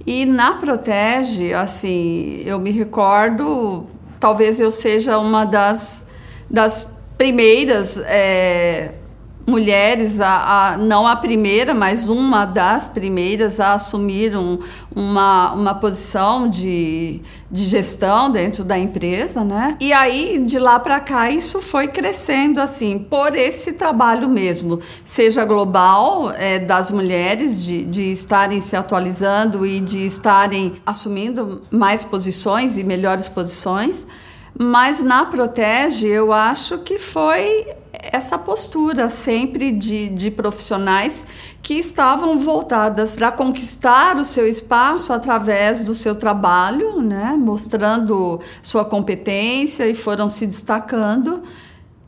E 0.04 0.26
na 0.26 0.54
Protege, 0.56 1.54
assim, 1.54 2.41
eu 2.43 2.58
me 2.58 2.71
recordo, 2.71 3.86
talvez 4.19 4.60
eu 4.60 4.71
seja 4.71 5.19
uma 5.19 5.45
das, 5.45 6.08
das 6.50 6.89
primeiras 7.15 8.00
é, 8.00 8.95
mulheres, 9.47 10.19
a, 10.19 10.73
a, 10.73 10.77
não 10.77 11.07
a 11.07 11.15
primeira, 11.15 11.73
mas 11.73 12.10
uma 12.10 12.43
das 12.43 12.89
primeiras 12.89 13.62
a 13.62 13.75
assumir 13.75 14.36
um, 14.36 14.60
uma, 14.93 15.53
uma 15.53 15.73
posição 15.73 16.49
de, 16.49 17.21
de 17.49 17.63
gestão 17.63 18.29
dentro 18.29 18.65
da 18.65 18.77
empresa, 18.77 19.45
né? 19.45 19.77
E 19.79 19.93
aí, 19.93 20.43
de 20.45 20.60
lá 20.60 20.77
para 20.77 20.99
cá, 20.99 21.31
isso 21.31 21.62
foi 21.62 21.88
crescendo, 21.88 22.60
assim, 22.60 22.99
por 22.99 23.36
esse 23.36 23.71
trabalho 23.71 24.27
mesmo, 24.27 24.81
seja 25.05 25.45
global, 25.45 26.29
é, 26.31 26.60
das 26.60 26.91
mulheres, 26.91 27.63
de, 27.63 27.86
de 27.86 28.12
estarem 28.12 28.60
se 28.60 28.75
atualizando 28.75 29.65
e 29.65 29.79
de 29.79 30.05
estarem 30.05 30.73
assumindo 30.86 31.62
mais 31.71 32.03
posições 32.03 32.77
e 32.77 32.83
melhores 32.83 33.29
posições, 33.29 34.05
mas 34.60 35.02
na 35.02 35.26
Protege, 35.26 36.08
eu 36.08 36.34
acho 36.34 36.80
que 36.80 36.98
foi 36.98 37.67
essa 37.91 38.38
postura 38.38 39.10
sempre 39.10 39.72
de, 39.72 40.10
de 40.10 40.32
profissionais 40.32 41.28
que 41.62 41.76
estavam 41.76 42.39
voltadas 42.39 43.15
para 43.15 43.32
conquistar 43.32 44.17
o 44.17 44.24
seu 44.24 44.48
espaço 44.48 45.13
através 45.13 45.84
do 45.84 45.93
seu 45.93 46.15
trabalho, 46.15 47.02
né? 47.02 47.36
mostrando 47.38 48.39
sua 48.62 48.86
competência 48.86 49.88
e 49.88 49.93
foram 49.93 50.28
se 50.28 50.46
destacando 50.46 51.43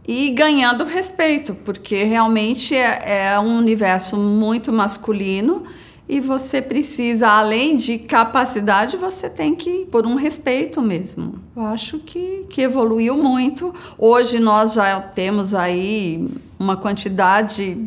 e 0.07 0.31
ganhando 0.31 0.85
respeito, 0.85 1.53
porque 1.53 2.03
realmente 2.03 2.75
é, 2.75 3.31
é 3.31 3.39
um 3.39 3.57
universo 3.57 4.17
muito 4.17 4.73
masculino 4.73 5.65
e 6.09 6.19
você 6.19 6.59
precisa, 6.59 7.27
além 7.27 7.75
de 7.75 7.99
capacidade, 7.99 8.97
você 8.97 9.29
tem 9.29 9.53
que 9.53 9.85
por 9.91 10.07
um 10.07 10.15
respeito 10.15 10.81
mesmo. 10.81 11.35
Eu 11.55 11.63
acho 11.67 11.99
que, 11.99 12.45
que 12.49 12.63
evoluiu 12.63 13.15
muito. 13.15 13.71
Hoje 13.95 14.39
nós 14.39 14.73
já 14.73 14.99
temos 14.99 15.53
aí 15.53 16.27
uma 16.57 16.75
quantidade 16.75 17.77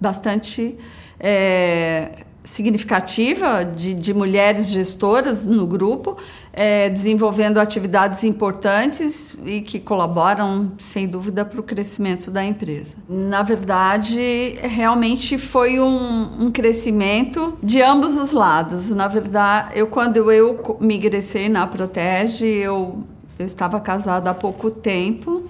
bastante 0.00 0.74
é, 1.20 2.24
significativa 2.46 3.64
de, 3.64 3.92
de 3.92 4.14
mulheres 4.14 4.70
gestoras 4.70 5.44
no 5.44 5.66
grupo, 5.66 6.16
é, 6.52 6.88
desenvolvendo 6.88 7.58
atividades 7.58 8.22
importantes 8.22 9.36
e 9.44 9.60
que 9.60 9.80
colaboram, 9.80 10.72
sem 10.78 11.08
dúvida, 11.08 11.44
para 11.44 11.60
o 11.60 11.62
crescimento 11.62 12.30
da 12.30 12.44
empresa. 12.44 12.96
Na 13.08 13.42
verdade, 13.42 14.56
realmente 14.62 15.36
foi 15.36 15.80
um, 15.80 16.46
um 16.46 16.50
crescimento 16.50 17.58
de 17.60 17.82
ambos 17.82 18.16
os 18.16 18.30
lados. 18.30 18.90
Na 18.90 19.08
verdade, 19.08 19.72
eu 19.74 19.88
quando 19.88 20.30
eu 20.30 20.78
me 20.80 20.96
ingressei 20.96 21.48
na 21.48 21.66
Protege, 21.66 22.46
eu, 22.46 23.00
eu 23.38 23.44
estava 23.44 23.80
casada 23.80 24.30
há 24.30 24.34
pouco 24.34 24.70
tempo. 24.70 25.42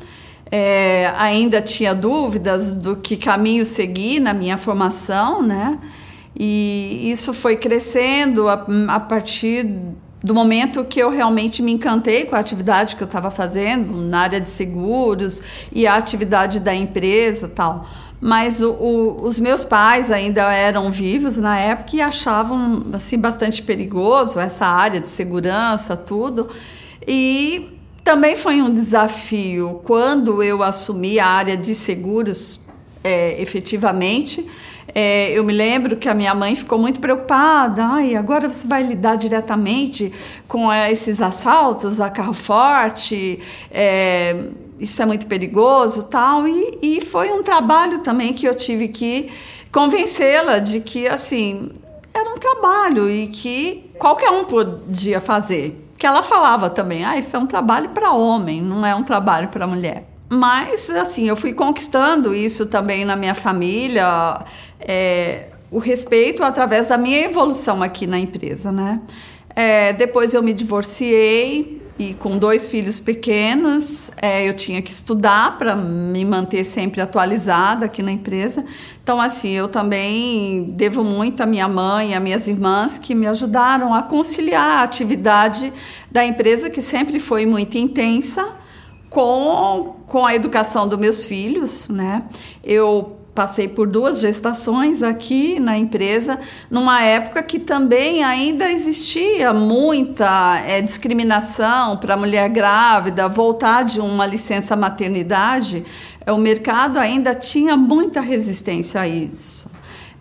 É, 0.50 1.12
ainda 1.18 1.60
tinha 1.60 1.94
dúvidas 1.94 2.74
do 2.74 2.96
que 2.96 3.16
caminho 3.16 3.66
seguir 3.66 4.18
na 4.18 4.32
minha 4.32 4.56
formação, 4.56 5.42
né? 5.42 5.78
E 6.38 7.10
isso 7.10 7.32
foi 7.32 7.56
crescendo 7.56 8.48
a, 8.48 8.66
a 8.88 9.00
partir 9.00 9.66
do 10.22 10.34
momento 10.34 10.84
que 10.84 11.00
eu 11.00 11.08
realmente 11.08 11.62
me 11.62 11.72
encantei 11.72 12.24
com 12.24 12.34
a 12.34 12.38
atividade 12.38 12.96
que 12.96 13.02
eu 13.02 13.06
estava 13.06 13.30
fazendo 13.30 13.96
na 13.96 14.20
área 14.20 14.40
de 14.40 14.48
seguros 14.48 15.42
e 15.72 15.86
a 15.86 15.94
atividade 15.94 16.60
da 16.60 16.74
empresa 16.74 17.48
tal. 17.48 17.86
Mas 18.20 18.60
o, 18.60 18.72
o, 18.72 19.22
os 19.24 19.38
meus 19.38 19.64
pais 19.64 20.10
ainda 20.10 20.52
eram 20.52 20.90
vivos 20.90 21.38
na 21.38 21.58
época 21.58 21.96
e 21.96 22.00
achavam 22.00 22.86
assim 22.92 23.18
bastante 23.18 23.62
perigoso 23.62 24.40
essa 24.40 24.66
área 24.66 25.00
de 25.00 25.08
segurança, 25.08 25.96
tudo. 25.96 26.48
E 27.06 27.78
também 28.02 28.34
foi 28.36 28.60
um 28.60 28.72
desafio 28.72 29.80
quando 29.84 30.42
eu 30.42 30.62
assumi 30.62 31.18
a 31.18 31.26
área 31.26 31.56
de 31.56 31.74
seguros 31.74 32.58
é, 33.04 33.40
efetivamente 33.40 34.46
é, 34.94 35.30
eu 35.32 35.44
me 35.44 35.52
lembro 35.52 35.96
que 35.96 36.08
a 36.08 36.14
minha 36.14 36.34
mãe 36.34 36.54
ficou 36.54 36.78
muito 36.78 37.00
preocupada. 37.00 37.84
Ai, 37.84 38.14
agora 38.14 38.48
você 38.48 38.66
vai 38.66 38.82
lidar 38.82 39.16
diretamente 39.16 40.12
com 40.48 40.72
é, 40.72 40.90
esses 40.90 41.20
assaltos 41.20 42.00
a 42.00 42.08
carro 42.08 42.32
forte. 42.32 43.38
É, 43.70 44.46
isso 44.78 45.02
é 45.02 45.06
muito 45.06 45.26
perigoso, 45.26 46.04
tal. 46.04 46.46
E, 46.46 46.78
e 46.80 47.00
foi 47.00 47.30
um 47.30 47.42
trabalho 47.42 48.00
também 48.00 48.32
que 48.32 48.46
eu 48.46 48.54
tive 48.54 48.88
que 48.88 49.30
convencê-la 49.72 50.58
de 50.58 50.80
que 50.80 51.06
assim 51.06 51.70
era 52.14 52.30
um 52.30 52.38
trabalho 52.38 53.10
e 53.10 53.26
que 53.26 53.90
qualquer 53.98 54.30
um 54.30 54.44
podia 54.44 55.20
fazer. 55.20 55.82
Que 55.98 56.06
ela 56.06 56.22
falava 56.22 56.68
também, 56.68 57.04
ah, 57.04 57.18
isso 57.18 57.34
é 57.34 57.38
um 57.38 57.46
trabalho 57.46 57.90
para 57.90 58.12
homem, 58.12 58.60
não 58.60 58.84
é 58.84 58.94
um 58.94 59.02
trabalho 59.02 59.48
para 59.48 59.66
mulher. 59.66 60.04
Mas, 60.28 60.90
assim, 60.90 61.28
eu 61.28 61.36
fui 61.36 61.52
conquistando 61.52 62.34
isso 62.34 62.66
também 62.66 63.04
na 63.04 63.14
minha 63.14 63.34
família, 63.34 64.44
é, 64.80 65.48
o 65.70 65.78
respeito 65.78 66.42
através 66.42 66.88
da 66.88 66.98
minha 66.98 67.20
evolução 67.20 67.82
aqui 67.82 68.06
na 68.06 68.18
empresa, 68.18 68.72
né? 68.72 69.00
É, 69.54 69.92
depois 69.92 70.34
eu 70.34 70.42
me 70.42 70.52
divorciei 70.52 71.80
e 71.98 72.12
com 72.12 72.36
dois 72.36 72.70
filhos 72.70 73.00
pequenos, 73.00 74.10
é, 74.20 74.46
eu 74.46 74.54
tinha 74.54 74.82
que 74.82 74.90
estudar 74.90 75.56
para 75.56 75.74
me 75.74 76.24
manter 76.26 76.62
sempre 76.62 77.00
atualizada 77.00 77.86
aqui 77.86 78.02
na 78.02 78.12
empresa. 78.12 78.66
Então, 79.02 79.18
assim, 79.18 79.50
eu 79.52 79.66
também 79.66 80.64
devo 80.76 81.02
muito 81.02 81.42
à 81.42 81.46
minha 81.46 81.66
mãe 81.66 82.14
às 82.14 82.22
minhas 82.22 82.48
irmãs 82.48 82.98
que 82.98 83.14
me 83.14 83.26
ajudaram 83.26 83.94
a 83.94 84.02
conciliar 84.02 84.80
a 84.80 84.82
atividade 84.82 85.72
da 86.10 86.22
empresa, 86.22 86.68
que 86.68 86.82
sempre 86.82 87.18
foi 87.18 87.46
muito 87.46 87.78
intensa, 87.78 88.46
com, 89.16 89.96
com 90.06 90.26
a 90.26 90.34
educação 90.34 90.86
dos 90.86 90.98
meus 90.98 91.24
filhos, 91.24 91.88
né? 91.88 92.24
Eu 92.62 93.16
passei 93.34 93.66
por 93.66 93.86
duas 93.86 94.20
gestações 94.20 95.02
aqui 95.02 95.58
na 95.58 95.78
empresa, 95.78 96.38
numa 96.70 97.02
época 97.02 97.42
que 97.42 97.58
também 97.58 98.22
ainda 98.22 98.70
existia 98.70 99.54
muita 99.54 100.60
é, 100.66 100.82
discriminação 100.82 101.96
para 101.96 102.12
a 102.12 102.16
mulher 102.18 102.50
grávida 102.50 103.26
voltar 103.26 103.86
de 103.86 104.00
uma 104.00 104.26
licença 104.26 104.76
maternidade. 104.76 105.82
É, 106.26 106.30
o 106.30 106.36
mercado 106.36 106.98
ainda 106.98 107.34
tinha 107.34 107.74
muita 107.74 108.20
resistência 108.20 109.00
a 109.00 109.08
isso. 109.08 109.66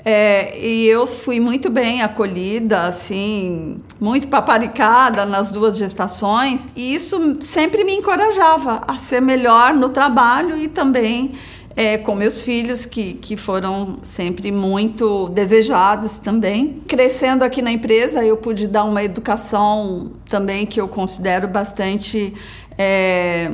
É, 0.08 0.56
e 0.60 0.86
eu 0.86 1.08
fui 1.08 1.40
muito 1.40 1.68
bem 1.68 2.04
acolhida, 2.04 2.84
assim, 2.84 3.80
muito 4.00 4.28
paparicada 4.28 5.26
nas 5.26 5.52
duas 5.52 5.78
gestações, 5.78 6.68
e 6.76 6.94
isso 6.94 7.42
sempre 7.42 7.84
me 7.84 7.96
encorajava 7.96 8.84
a 8.88 9.00
ser 9.00 9.20
melhor 9.20 9.74
no 9.74 9.90
trabalho 9.90 10.56
e 10.56 10.68
também 10.68 11.32
é, 11.76 11.98
com 11.98 12.14
meus 12.14 12.40
filhos, 12.40 12.86
que, 12.86 13.16
que 13.16 13.36
foram 13.36 13.98
sempre 14.04 14.52
muito 14.52 15.28
desejados 15.30 16.20
também. 16.20 16.80
Crescendo 16.88 17.44
aqui 17.44 17.62
na 17.62 17.72
empresa, 17.72 18.24
eu 18.24 18.38
pude 18.38 18.68
dar 18.68 18.86
uma 18.86 19.04
educação 19.04 20.12
também 20.30 20.68
que 20.68 20.80
eu 20.80 20.88
considero 20.88 21.48
bastante. 21.48 22.34
É, 22.78 23.52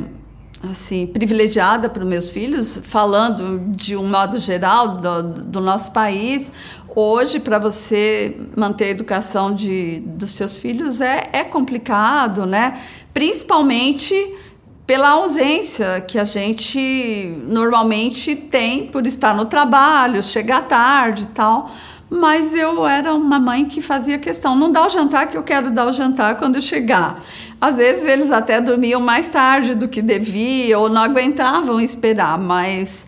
assim 0.64 1.08
privilegiada 1.08 1.90
para 1.90 2.04
os 2.04 2.10
meus 2.10 2.32
filhos, 2.32 2.80
falando 2.84 3.62
de 3.76 3.96
um 3.96 4.08
modo 4.08 4.38
geral 4.40 4.98
do, 4.98 5.24
do 5.24 5.62
nosso 5.62 5.92
país. 5.92 6.52
Hoje, 6.94 7.40
para 7.40 7.58
você 7.58 8.38
manter 8.56 8.86
a 8.86 8.90
educação 8.90 9.54
de, 9.54 10.02
dos 10.06 10.32
seus 10.32 10.58
filhos 10.58 11.02
é, 11.02 11.30
é 11.32 11.44
complicado, 11.44 12.46
né? 12.46 12.80
Principalmente 13.14 14.36
pela 14.86 15.12
ausência 15.12 16.02
que 16.02 16.20
a 16.20 16.26
gente 16.26 17.38
normalmente 17.48 18.36
tem 18.36 18.88
por 18.88 19.08
estar 19.08 19.34
no 19.34 19.46
trabalho, 19.46 20.22
chegar 20.22 20.68
tarde 20.68 21.24
e 21.24 21.28
tal 21.28 21.72
mas 22.14 22.54
eu 22.54 22.86
era 22.86 23.14
uma 23.14 23.40
mãe 23.40 23.64
que 23.64 23.80
fazia 23.80 24.20
questão, 24.20 24.54
não 24.54 24.70
dá 24.70 24.86
o 24.86 24.90
jantar 24.90 25.30
que 25.30 25.38
eu 25.38 25.44
quero 25.44 25.72
dar 25.72 25.88
o 25.88 25.94
jantar 25.94 26.36
quando 26.36 26.58
eu 26.58 26.62
chegar. 26.62 27.24
Às 27.62 27.78
vezes 27.78 28.06
eles 28.08 28.32
até 28.32 28.60
dormiam 28.60 29.00
mais 29.00 29.30
tarde 29.30 29.76
do 29.76 29.88
que 29.88 30.02
deviam 30.02 30.82
ou 30.82 30.90
não 30.90 31.04
aguentavam 31.04 31.80
esperar, 31.80 32.36
mas 32.36 33.06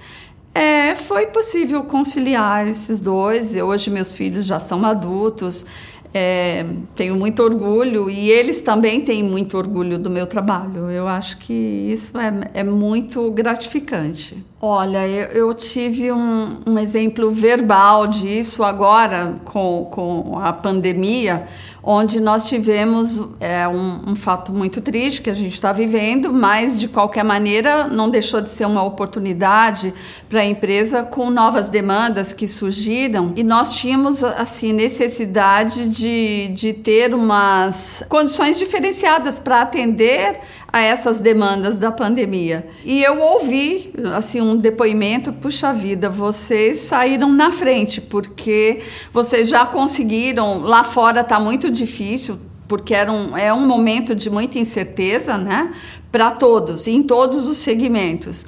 é, 0.54 0.94
foi 0.94 1.26
possível 1.26 1.84
conciliar 1.84 2.68
esses 2.68 3.00
dois. 3.00 3.56
Hoje 3.56 3.90
meus 3.90 4.14
filhos 4.14 4.46
já 4.46 4.60
são 4.60 4.86
adultos, 4.86 5.66
é, 6.14 6.64
tenho 6.94 7.16
muito 7.16 7.42
orgulho 7.42 8.08
e 8.08 8.30
eles 8.30 8.62
também 8.62 9.02
têm 9.02 9.24
muito 9.24 9.58
orgulho 9.58 9.98
do 9.98 10.12
meu 10.12 10.28
trabalho. 10.28 10.92
Eu 10.92 11.08
acho 11.08 11.40
que 11.40 11.54
isso 11.54 12.16
é, 12.20 12.52
é 12.54 12.64
muito 12.64 13.32
gratificante. 13.32 14.38
Olha, 14.62 15.08
eu, 15.08 15.48
eu 15.48 15.54
tive 15.56 16.12
um, 16.12 16.60
um, 16.68 16.78
exemplo 16.78 17.32
verbal 17.32 18.06
disso 18.06 18.64
agora 18.64 19.36
com, 19.44 19.88
com 19.90 20.38
a 20.38 20.54
pandemia, 20.54 21.48
onde 21.84 22.22
nós 22.22 22.48
tivemos 22.48 23.22
é, 23.42 23.68
um, 23.68 24.12
um 24.12 24.16
fato 24.16 24.54
muito 24.54 24.80
triste 24.80 25.22
que 25.22 25.30
a 25.30 25.34
gente 25.34 25.54
está 25.54 25.74
vivendo, 25.74 26.32
mas 26.32 26.80
de 26.80 26.88
qualquer 26.88 27.26
maneira 27.26 27.88
não 27.90 28.10
deixou 28.10 28.40
de 28.40 28.48
ser 28.48 28.66
uma 28.66 28.82
oportunidade 28.82 29.94
para 30.30 30.40
a 30.40 30.46
empresa 30.46 31.04
com 31.04 31.30
novas 31.30 31.70
demandas 31.70 32.32
que 32.32 32.48
surgiram 32.48 33.34
e 33.36 33.44
nós 33.44 33.74
tínhamos 33.74 34.24
assim 34.24 34.72
necessidade 34.72 35.90
de, 35.90 36.48
de 36.54 36.72
ter 36.72 37.14
umas 37.14 38.02
condições 38.08 38.58
diferenciadas 38.58 39.38
para 39.38 39.62
atender 39.62 40.40
a 40.74 40.82
essas 40.82 41.20
demandas 41.20 41.78
da 41.78 41.92
pandemia. 41.92 42.66
E 42.84 43.04
eu 43.04 43.22
ouvi 43.22 43.94
assim 44.16 44.42
um 44.42 44.58
depoimento, 44.58 45.32
puxa 45.32 45.72
vida, 45.72 46.10
vocês 46.10 46.80
saíram 46.80 47.32
na 47.32 47.52
frente 47.52 48.02
porque 48.02 48.82
vocês 49.12 49.50
já 49.50 49.68
conseguiram, 49.68 50.64
lá 50.64 50.84
fora 50.84 51.22
está 51.22 51.40
muito 51.40 51.70
difícil, 51.74 52.40
porque 52.68 52.94
era 52.94 53.12
um, 53.12 53.38
é 53.38 53.54
um 53.54 53.68
momento 53.68 54.16
de 54.16 54.30
muita 54.30 54.58
incerteza, 54.58 55.38
né? 55.38 55.74
Para 56.12 56.32
todos, 56.32 56.88
em 56.88 57.04
todos 57.04 57.48
os 57.48 57.58
segmentos. 57.58 58.46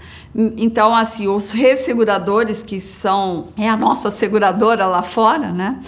Então, 0.57 0.95
assim, 0.95 1.27
os 1.27 1.51
resseguradores, 1.51 2.63
que 2.63 2.79
são 2.79 3.47
é 3.57 3.69
a 3.69 3.77
nossa 3.77 4.11
seguradora 4.11 4.85
lá 4.85 5.03
fora, 5.03 5.51
né? 5.51 5.79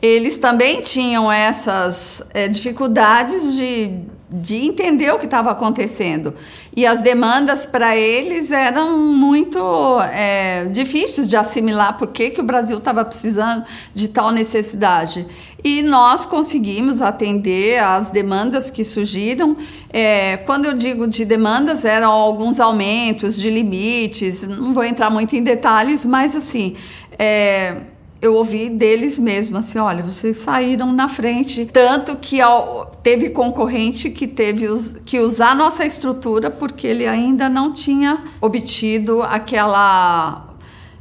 Eles 0.00 0.38
também 0.38 0.80
tinham 0.80 1.30
essas 1.32 2.22
é, 2.34 2.48
dificuldades 2.48 3.56
de 3.56 4.02
de 4.28 4.56
entender 4.56 5.12
o 5.12 5.18
que 5.18 5.24
estava 5.24 5.50
acontecendo. 5.52 6.34
E 6.74 6.84
as 6.84 7.00
demandas 7.00 7.64
para 7.64 7.96
eles 7.96 8.50
eram 8.50 8.98
muito 8.98 10.00
é, 10.12 10.64
difíceis 10.66 11.28
de 11.28 11.36
assimilar 11.36 11.96
por 11.96 12.08
que, 12.08 12.30
que 12.30 12.40
o 12.40 12.44
Brasil 12.44 12.78
estava 12.78 13.04
precisando 13.04 13.64
de 13.94 14.08
tal 14.08 14.32
necessidade. 14.32 15.24
E 15.62 15.80
nós 15.80 16.26
conseguimos 16.26 17.00
atender 17.00 17.78
às 17.78 18.10
demandas 18.10 18.68
que 18.68 18.82
surgiram. 18.82 19.56
É, 19.92 20.38
quando 20.38 20.66
eu 20.66 20.74
digo 20.74 21.06
de 21.06 21.24
demandas, 21.24 21.84
eram 21.84 22.10
alguns 22.10 22.58
aumentos 22.58 23.36
de 23.36 23.48
limites, 23.48 24.42
não 24.42 24.74
vou 24.74 24.84
entrar 24.84 25.08
muito 25.08 25.36
em 25.36 25.42
detalhes, 25.42 26.04
mas 26.04 26.34
assim. 26.34 26.74
É, 27.18 27.76
eu 28.20 28.34
ouvi 28.34 28.70
deles 28.70 29.18
mesmo 29.18 29.58
assim, 29.58 29.78
olha, 29.78 30.02
vocês 30.02 30.38
saíram 30.38 30.92
na 30.92 31.08
frente, 31.08 31.66
tanto 31.66 32.16
que 32.16 32.40
ao, 32.40 32.86
teve 33.02 33.30
concorrente 33.30 34.10
que 34.10 34.26
teve 34.26 34.68
os, 34.68 34.94
que 35.04 35.20
usar 35.20 35.54
nossa 35.54 35.84
estrutura 35.84 36.50
porque 36.50 36.86
ele 36.86 37.06
ainda 37.06 37.48
não 37.48 37.72
tinha 37.72 38.24
obtido 38.40 39.22
aquela 39.22 40.46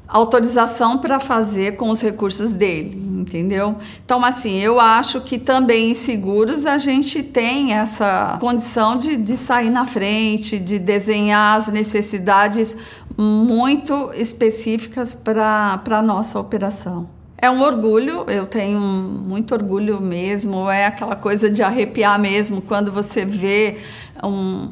autorização 0.07 0.97
para 0.97 1.19
fazer 1.19 1.77
com 1.77 1.89
os 1.89 2.01
recursos 2.01 2.53
dele, 2.53 2.95
entendeu? 3.19 3.75
Então, 4.03 4.23
assim, 4.23 4.59
eu 4.59 4.79
acho 4.79 5.21
que 5.21 5.37
também 5.37 5.91
em 5.91 5.95
seguros 5.95 6.65
a 6.65 6.77
gente 6.77 7.23
tem 7.23 7.73
essa 7.73 8.37
condição 8.39 8.95
de, 8.95 9.15
de 9.15 9.37
sair 9.37 9.69
na 9.69 9.85
frente, 9.85 10.59
de 10.59 10.77
desenhar 10.77 11.57
as 11.57 11.67
necessidades 11.67 12.77
muito 13.17 14.11
específicas 14.13 15.13
para 15.13 15.81
a 15.89 16.01
nossa 16.01 16.39
operação. 16.39 17.09
É 17.37 17.49
um 17.49 17.61
orgulho, 17.61 18.25
eu 18.29 18.45
tenho 18.45 18.79
muito 18.79 19.53
orgulho 19.53 19.99
mesmo, 20.01 20.69
é 20.69 20.85
aquela 20.85 21.15
coisa 21.15 21.49
de 21.49 21.61
arrepiar 21.61 22.19
mesmo 22.19 22.61
quando 22.61 22.91
você 22.91 23.25
vê 23.25 23.77
um, 24.23 24.69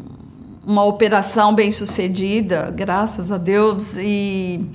uma 0.66 0.84
operação 0.86 1.54
bem 1.54 1.72
sucedida, 1.72 2.72
graças 2.76 3.32
a 3.32 3.38
Deus, 3.38 3.98
e 3.98 4.66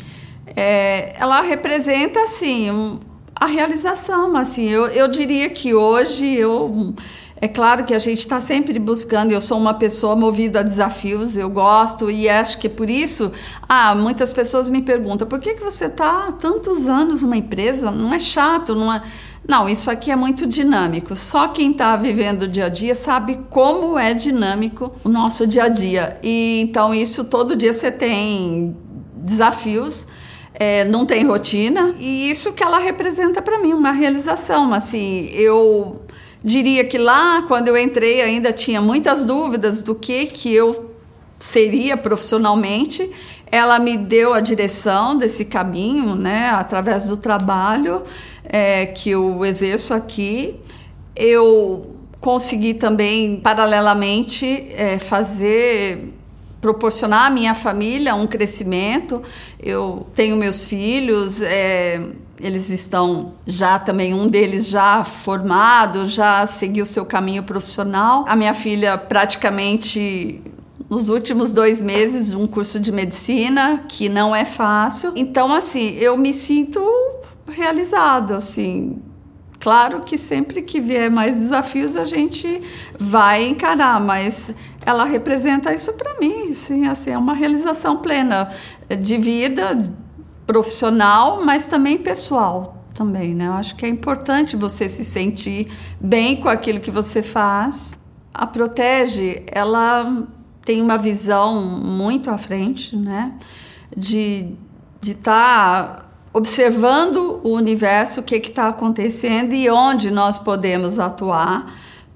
é, 0.55 1.15
ela 1.19 1.41
representa 1.41 2.21
assim 2.21 2.71
um, 2.71 3.01
a 3.41 3.47
realização, 3.47 4.37
assim, 4.37 4.69
eu, 4.69 4.87
eu 4.87 5.09
diria 5.09 5.49
que 5.51 5.75
hoje 5.75 6.27
eu 6.27 6.95
é 7.41 7.47
claro 7.47 7.85
que 7.85 7.95
a 7.95 7.99
gente 7.99 8.19
está 8.19 8.41
sempre 8.41 8.79
buscando. 8.79 9.31
Eu 9.31 9.41
sou 9.41 9.59
uma 9.59 9.75
pessoa 9.75 10.17
movida 10.17 10.61
a 10.61 10.63
desafios, 10.63 11.37
eu 11.37 11.49
gosto 11.49 12.11
e 12.11 12.29
acho 12.29 12.59
que 12.59 12.69
por 12.69 12.91
isso, 12.91 13.33
ah, 13.69 13.95
muitas 13.95 14.33
pessoas 14.33 14.69
me 14.69 14.83
perguntam 14.83 15.27
por 15.27 15.39
que, 15.39 15.55
que 15.55 15.63
você 15.63 15.85
está 15.85 16.33
tantos 16.33 16.89
anos 16.89 17.23
numa 17.23 17.37
empresa? 17.37 17.91
Não 17.91 18.13
é 18.13 18.19
chato, 18.19 18.75
não 18.75 18.93
é. 18.93 19.03
Não, 19.47 19.69
isso 19.69 19.91
aqui 19.91 20.11
é 20.11 20.17
muito 20.17 20.47
dinâmico. 20.47 21.15
Só 21.15 21.49
quem 21.49 21.71
está 21.71 21.97
vivendo 21.97 22.43
o 22.43 22.49
dia 22.49 22.67
a 22.67 22.69
dia 22.69 22.95
sabe 22.95 23.39
como 23.49 23.97
é 23.97 24.13
dinâmico 24.13 24.93
o 25.05 25.09
nosso 25.09 25.47
dia 25.47 25.65
a 25.65 25.69
dia. 25.69 26.19
E 26.23 26.61
então 26.61 26.93
isso 26.93 27.25
todo 27.25 27.55
dia 27.55 27.73
você 27.73 27.91
tem 27.93 28.77
desafios. 29.17 30.07
É, 30.61 30.85
não 30.85 31.07
tem 31.07 31.25
rotina 31.25 31.95
e 32.01 32.29
isso 32.29 32.53
que 32.53 32.65
ela 32.65 32.81
representa 32.81 33.41
para 33.41 33.59
mim 33.59 33.73
uma 33.73 33.93
realização 33.93 34.75
assim 34.75 35.31
eu 35.33 36.03
Diria 36.43 36.85
que 36.85 36.97
lá, 36.97 37.43
quando 37.43 37.69
eu 37.69 37.77
entrei, 37.77 38.23
ainda 38.23 38.53
tinha 38.53 38.81
muitas 38.81 39.25
dúvidas 39.25 39.83
do 39.83 39.95
que, 39.95 40.27
que 40.27 40.55
eu 40.55 40.95
seria 41.39 41.97
profissionalmente. 41.97 43.11
Ela 43.51 43.79
me 43.81 43.97
deu 43.97 44.33
a 44.33 44.41
direção 44.41 45.17
desse 45.17 45.45
caminho, 45.45 46.15
né, 46.15 46.51
através 46.51 47.07
do 47.07 47.17
trabalho 47.17 48.05
é, 48.45 48.87
que 48.87 49.11
eu 49.11 49.45
exerço 49.45 49.93
aqui. 49.93 50.55
Eu 51.17 51.97
consegui 52.21 52.75
também, 52.75 53.41
paralelamente, 53.41 54.69
é, 54.71 54.99
fazer 54.99 56.15
proporcionar 56.61 57.27
à 57.27 57.31
minha 57.31 57.55
família 57.55 58.15
um 58.15 58.27
crescimento. 58.27 59.23
Eu 59.61 60.07
tenho 60.15 60.37
meus 60.37 60.67
filhos, 60.67 61.41
é, 61.41 62.01
eles 62.41 62.71
estão 62.71 63.35
já 63.47 63.79
também, 63.79 64.15
um 64.15 64.27
deles 64.27 64.69
já 64.69 65.05
formado, 65.05 66.07
já 66.07 66.47
seguiu 66.47 66.85
seu 66.87 67.05
caminho 67.05 67.43
profissional. 67.43 68.25
A 68.29 68.37
minha 68.37 68.55
filha 68.55 68.97
praticamente 68.97 70.43
nos 70.89 71.09
últimos 71.09 71.53
dois 71.53 71.83
meses 71.83 72.33
um 72.33 72.47
curso 72.47 72.81
de 72.81 72.91
medicina 72.91 73.85
que 73.89 74.09
não 74.09 74.35
é 74.35 74.45
fácil. 74.45 75.13
Então, 75.15 75.53
assim, 75.53 75.91
eu 75.97 76.17
me 76.17 76.33
sinto 76.33 76.81
realizado, 77.47 78.35
assim. 78.35 79.01
Claro 79.61 80.03
que 80.03 80.17
sempre 80.17 80.63
que 80.63 80.81
vier 80.81 81.11
mais 81.11 81.37
desafios 81.37 81.97
a 81.97 82.05
gente 82.05 82.61
vai 82.99 83.45
encarar, 83.45 84.01
mas 84.01 84.53
ela 84.87 85.05
representa 85.05 85.75
isso 85.75 85.93
para 85.95 86.19
mim, 86.21 86.55
sim, 86.55 86.87
assim, 86.87 87.11
é 87.11 87.19
uma 87.19 87.35
realização 87.35 87.97
plena 87.97 88.53
de 89.01 89.17
vida, 89.19 89.83
profissional, 90.47 91.45
mas 91.45 91.67
também 91.67 91.99
pessoal 91.99 92.85
também, 92.95 93.35
né? 93.35 93.47
Eu 93.47 93.53
acho 93.53 93.77
que 93.77 93.85
é 93.85 93.89
importante 93.89 94.57
você 94.57 94.89
se 94.89 95.05
sentir 95.05 95.71
bem 96.01 96.37
com 96.37 96.49
aquilo 96.49 96.81
que 96.81 96.91
você 96.91 97.23
faz. 97.23 97.93
A 98.33 98.47
Protege, 98.47 99.43
ela 99.47 100.27
tem 100.63 100.81
uma 100.81 100.97
visão 100.97 101.63
muito 101.63 102.31
à 102.31 102.39
frente, 102.39 102.97
né? 102.97 103.35
De 103.97 104.57
de 105.01 105.13
estar 105.13 105.97
tá 105.97 106.08
observando 106.39 107.41
o 107.43 107.51
universo, 107.51 108.21
o 108.21 108.23
que 108.23 108.37
está 108.37 108.69
acontecendo 108.69 109.53
e 109.53 109.69
onde 109.69 110.09
nós 110.09 110.39
podemos 110.39 110.97
atuar 110.97 111.75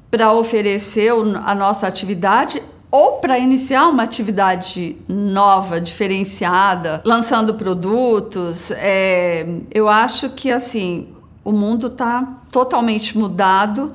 para 0.09 0.33
oferecer 0.33 1.11
a 1.45 1.55
nossa 1.57 1.89
atividade 1.89 2.63
ou 2.89 3.15
para 3.15 3.37
iniciar 3.37 3.89
uma 3.89 4.05
atividade 4.05 4.97
nova, 5.09 5.81
diferenciada, 5.81 7.03
lançando 7.05 7.55
produtos. 7.55 8.71
É, 8.71 9.45
eu 9.73 9.89
acho 9.89 10.31
que 10.31 10.53
assim 10.53 11.09
o 11.45 11.51
mundo 11.51 11.89
está 11.89 12.23
totalmente 12.53 13.19
mudado, 13.19 13.93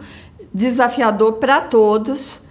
desafiador 0.54 1.34
para 1.34 1.62
todos. 1.62 2.42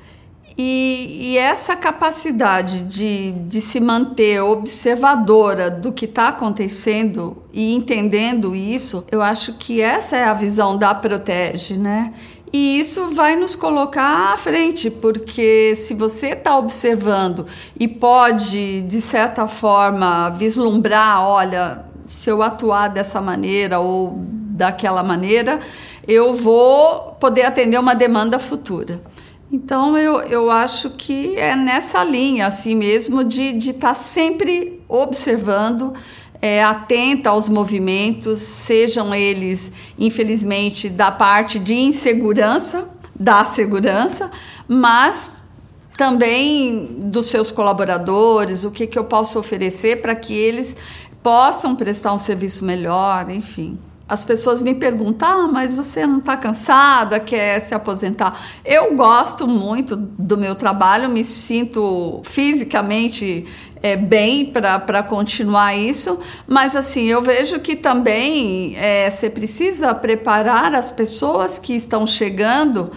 E, 0.59 1.32
e, 1.32 1.38
essa 1.38 1.76
capacidade 1.76 2.82
de, 2.84 3.32
de 3.32 3.61
se 3.61 3.78
manter 3.78 4.40
observadora 4.40 5.70
do 5.70 5.92
que 5.92 6.07
está 6.07 6.28
acontecendo 6.28 7.42
e 7.52 7.74
entendendo 7.74 8.57
isso, 8.57 9.04
eu 9.12 9.20
acho 9.20 9.52
que 9.52 9.82
essa 9.82 10.16
é 10.16 10.24
a 10.24 10.32
visão 10.32 10.78
da 10.78 10.94
Protege, 10.94 11.76
né? 11.76 12.14
E 12.50 12.80
isso 12.80 13.09
vai 13.09 13.36
nos 13.36 13.54
colocar 13.54 14.32
à 14.32 14.36
frente, 14.38 14.88
porque 14.88 15.74
se 15.76 15.92
você 15.92 16.28
está 16.28 16.57
observando 16.57 17.46
e 17.78 17.86
pode, 17.86 18.80
de 18.82 19.02
certa 19.02 19.46
forma, 19.46 20.30
vislumbrar: 20.30 21.20
olha, 21.22 21.84
se 22.07 22.30
eu 22.30 22.42
atuar 22.42 22.88
dessa 22.88 23.20
maneira 23.20 23.78
ou 23.78 24.14
daquela 24.57 25.02
maneira, 25.02 25.61
eu 26.09 26.32
vou 26.32 27.16
poder 27.20 27.42
atender 27.42 27.78
uma 27.78 27.94
demanda 27.94 28.38
futura. 28.38 29.02
Então, 29.51 29.97
eu, 29.97 30.20
eu 30.22 30.51
acho 30.51 30.90
que 30.90 31.36
é 31.36 31.55
nessa 31.55 32.03
linha, 32.03 32.47
assim 32.47 32.74
mesmo, 32.74 33.22
de 33.22 33.57
estar 33.59 33.88
tá 33.88 33.94
sempre 33.94 34.80
observando 34.88 35.94
é, 36.40 36.62
atenta 36.62 37.30
aos 37.30 37.49
movimentos, 37.49 38.38
sejam 38.40 39.14
eles, 39.14 39.72
infelizmente, 39.99 40.88
da 40.88 41.11
parte 41.11 41.59
de 41.59 41.74
insegurança, 41.74 42.88
da 43.18 43.44
segurança, 43.44 44.30
mas 44.68 45.42
também 45.97 47.09
dos 47.11 47.26
seus 47.26 47.51
colaboradores, 47.51 48.64
o 48.64 48.70
que, 48.70 48.86
que 48.86 48.99
eu 48.99 49.05
posso 49.05 49.38
oferecer 49.38 50.03
para 50.03 50.14
que 50.14 50.34
eles 50.34 50.76
possam 51.22 51.74
prestar 51.74 52.12
um 52.12 52.18
serviço 52.18 52.64
melhor, 52.64 53.30
enfim. 53.30 53.78
As 54.09 54.24
pessoas 54.24 54.62
me 54.62 54.72
perguntam, 54.72 55.28
ah, 55.28 55.48
mas 55.48 55.74
você 55.74 56.07
não 56.07 56.18
está 56.18 56.36
cansada, 56.36 57.18
quer 57.18 57.59
se 57.59 57.74
aposentar? 57.74 58.40
Eu 58.64 58.94
gosto 58.94 59.48
muito 59.48 59.96
do 59.96 60.38
meu 60.38 60.54
trabalho, 60.54 61.09
me 61.09 61.24
sinto 61.24 62.20
fisicamente 62.22 63.44
é, 63.82 63.96
bem 63.96 64.46
para 64.46 65.02
continuar 65.02 65.76
isso, 65.76 66.20
mas 66.46 66.76
assim, 66.76 67.07
eu 67.07 67.20
vejo 67.20 67.59
que 67.59 67.74
também 67.74 68.76
é, 68.76 69.11
você 69.11 69.28
precisa 69.28 69.92
preparar 69.92 70.72
as 70.72 70.92
pessoas 70.92 71.59
que 71.59 71.74
estão 71.74 72.07
chegando 72.07 72.92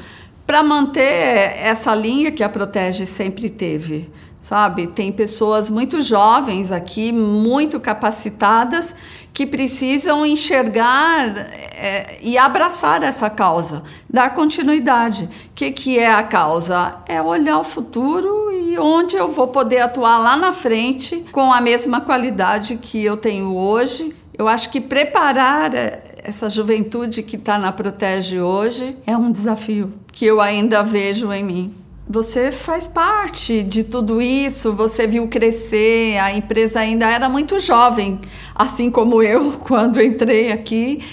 para 0.45 0.61
manter 0.61 1.57
essa 1.57 1.93
linha 1.95 2.31
que 2.31 2.43
a 2.43 2.49
Protege 2.49 3.07
sempre 3.07 3.49
teve 3.49 4.09
sabe? 4.49 4.87
Tem 4.87 5.11
pessoas 5.11 5.69
muito 5.69 6.01
jovens 6.01 6.71
aqui, 6.71 7.11
muito 7.11 7.79
capacitadas, 7.79 8.95
que 9.31 9.45
precisam 9.45 10.25
enxergar 10.25 11.37
é, 11.37 12.17
e 12.19 12.35
abraçar 12.35 13.03
essa 13.03 13.29
causa, 13.29 13.83
dar 14.09 14.33
continuidade. 14.33 15.25
O 15.25 15.29
que, 15.53 15.69
que 15.69 15.99
é 15.99 16.11
a 16.11 16.23
causa? 16.23 16.95
É 17.05 17.21
olhar 17.21 17.59
o 17.59 17.63
futuro 17.63 18.51
e 18.51 18.75
onde 18.79 19.15
eu 19.15 19.27
vou 19.27 19.49
poder 19.49 19.81
atuar 19.81 20.17
lá 20.17 20.35
na 20.35 20.51
frente 20.51 21.23
com 21.31 21.53
a 21.53 21.61
mesma 21.61 22.01
qualidade 22.01 22.75
que 22.77 23.05
eu 23.05 23.17
tenho 23.17 23.55
hoje. 23.55 24.15
Eu 24.35 24.47
acho 24.47 24.71
que 24.71 24.81
preparar 24.81 25.75
é, 25.75 26.01
essa 26.23 26.49
juventude 26.49 27.21
que 27.21 27.35
está 27.35 27.59
na 27.59 27.71
Protege 27.71 28.41
hoje 28.41 28.97
é 29.05 29.15
um 29.15 29.31
desafio 29.31 29.93
que 30.11 30.25
eu 30.25 30.41
ainda 30.41 30.81
vejo 30.81 31.31
em 31.31 31.43
mim 31.43 31.73
você 32.09 32.51
faz 32.51 32.87
parte 32.87 33.61
de 33.61 33.83
tudo 33.83 34.19
isso, 34.19 34.73
você 34.73 35.05
viu 35.05 35.27
crescer, 35.27 36.17
a 36.17 36.35
empresa 36.35 36.79
ainda 36.79 37.07
era 37.07 37.29
muito 37.29 37.59
jovem, 37.59 38.19
assim 38.55 38.89
como 38.89 39.21
eu 39.21 39.59
quando 39.63 40.01
entrei 40.01 40.51
aqui. 40.51 41.03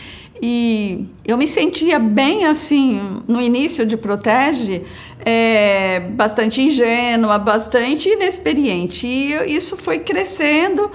E 0.41 1.07
eu 1.25 1.37
me 1.37 1.47
sentia 1.47 1.99
bem 1.99 2.47
assim, 2.47 3.23
no 3.29 3.43
início 3.43 3.85
de 3.85 3.97
Protege, 3.97 4.85
é, 5.25 6.01
bastante 6.01 6.63
ingênua, 6.63 7.39
bastante 7.39 8.09
inexperiente. 8.09 9.07
E 9.07 9.55
isso 9.55 9.77
foi 9.77 9.99
crescendo. 9.99 10.91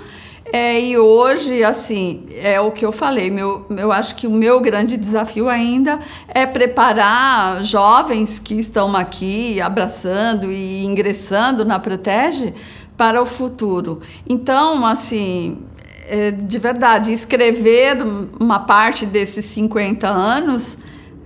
É, 0.53 0.77
e 0.81 0.97
hoje, 0.97 1.63
assim, 1.63 2.25
é 2.35 2.59
o 2.59 2.71
que 2.71 2.85
eu 2.85 2.91
falei, 2.91 3.31
meu, 3.31 3.65
eu 3.69 3.89
acho 3.89 4.15
que 4.17 4.27
o 4.27 4.31
meu 4.31 4.59
grande 4.59 4.97
desafio 4.97 5.47
ainda 5.47 5.97
é 6.27 6.45
preparar 6.45 7.63
jovens 7.63 8.37
que 8.37 8.55
estão 8.55 8.93
aqui 8.93 9.61
abraçando 9.61 10.51
e 10.51 10.83
ingressando 10.83 11.63
na 11.63 11.79
Protege 11.79 12.53
para 12.97 13.21
o 13.21 13.25
futuro. 13.25 14.01
Então, 14.27 14.85
assim, 14.85 15.57
é, 16.05 16.31
de 16.31 16.59
verdade, 16.59 17.13
escrever 17.13 17.97
uma 18.37 18.59
parte 18.59 19.05
desses 19.05 19.45
50 19.45 20.05
anos 20.05 20.77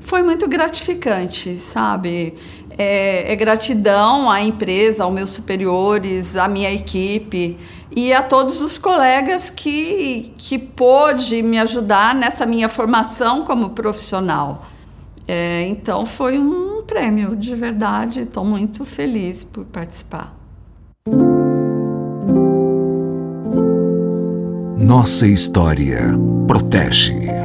foi 0.01 0.21
muito 0.21 0.47
gratificante, 0.47 1.57
sabe? 1.57 2.35
É, 2.77 3.33
é, 3.33 3.35
gratidão 3.35 4.29
à 4.29 4.39
empresa, 4.43 5.03
aos 5.03 5.13
meus 5.13 5.31
superiores, 5.31 6.35
à 6.35 6.47
minha 6.47 6.71
equipe 6.71 7.57
e 7.91 8.13
a 8.13 8.23
todos 8.23 8.61
os 8.61 8.77
colegas 8.77 9.49
que, 9.49 10.33
que 10.37 10.57
pôde 10.57 11.41
me 11.41 11.59
ajudar 11.59 12.15
nessa 12.15 12.45
minha 12.45 12.69
formação 12.69 13.43
como 13.43 13.71
profissional. 13.71 14.65
É, 15.27 15.63
então 15.63 16.05
foi 16.05 16.37
um 16.37 16.83
prêmio, 16.83 17.35
de 17.35 17.55
verdade, 17.55 18.21
estou 18.21 18.45
muito 18.45 18.85
feliz 18.85 19.43
por 19.43 19.65
participar. 19.65 20.35
Nossa 24.77 25.25
história 25.25 26.13
protege. 26.47 27.44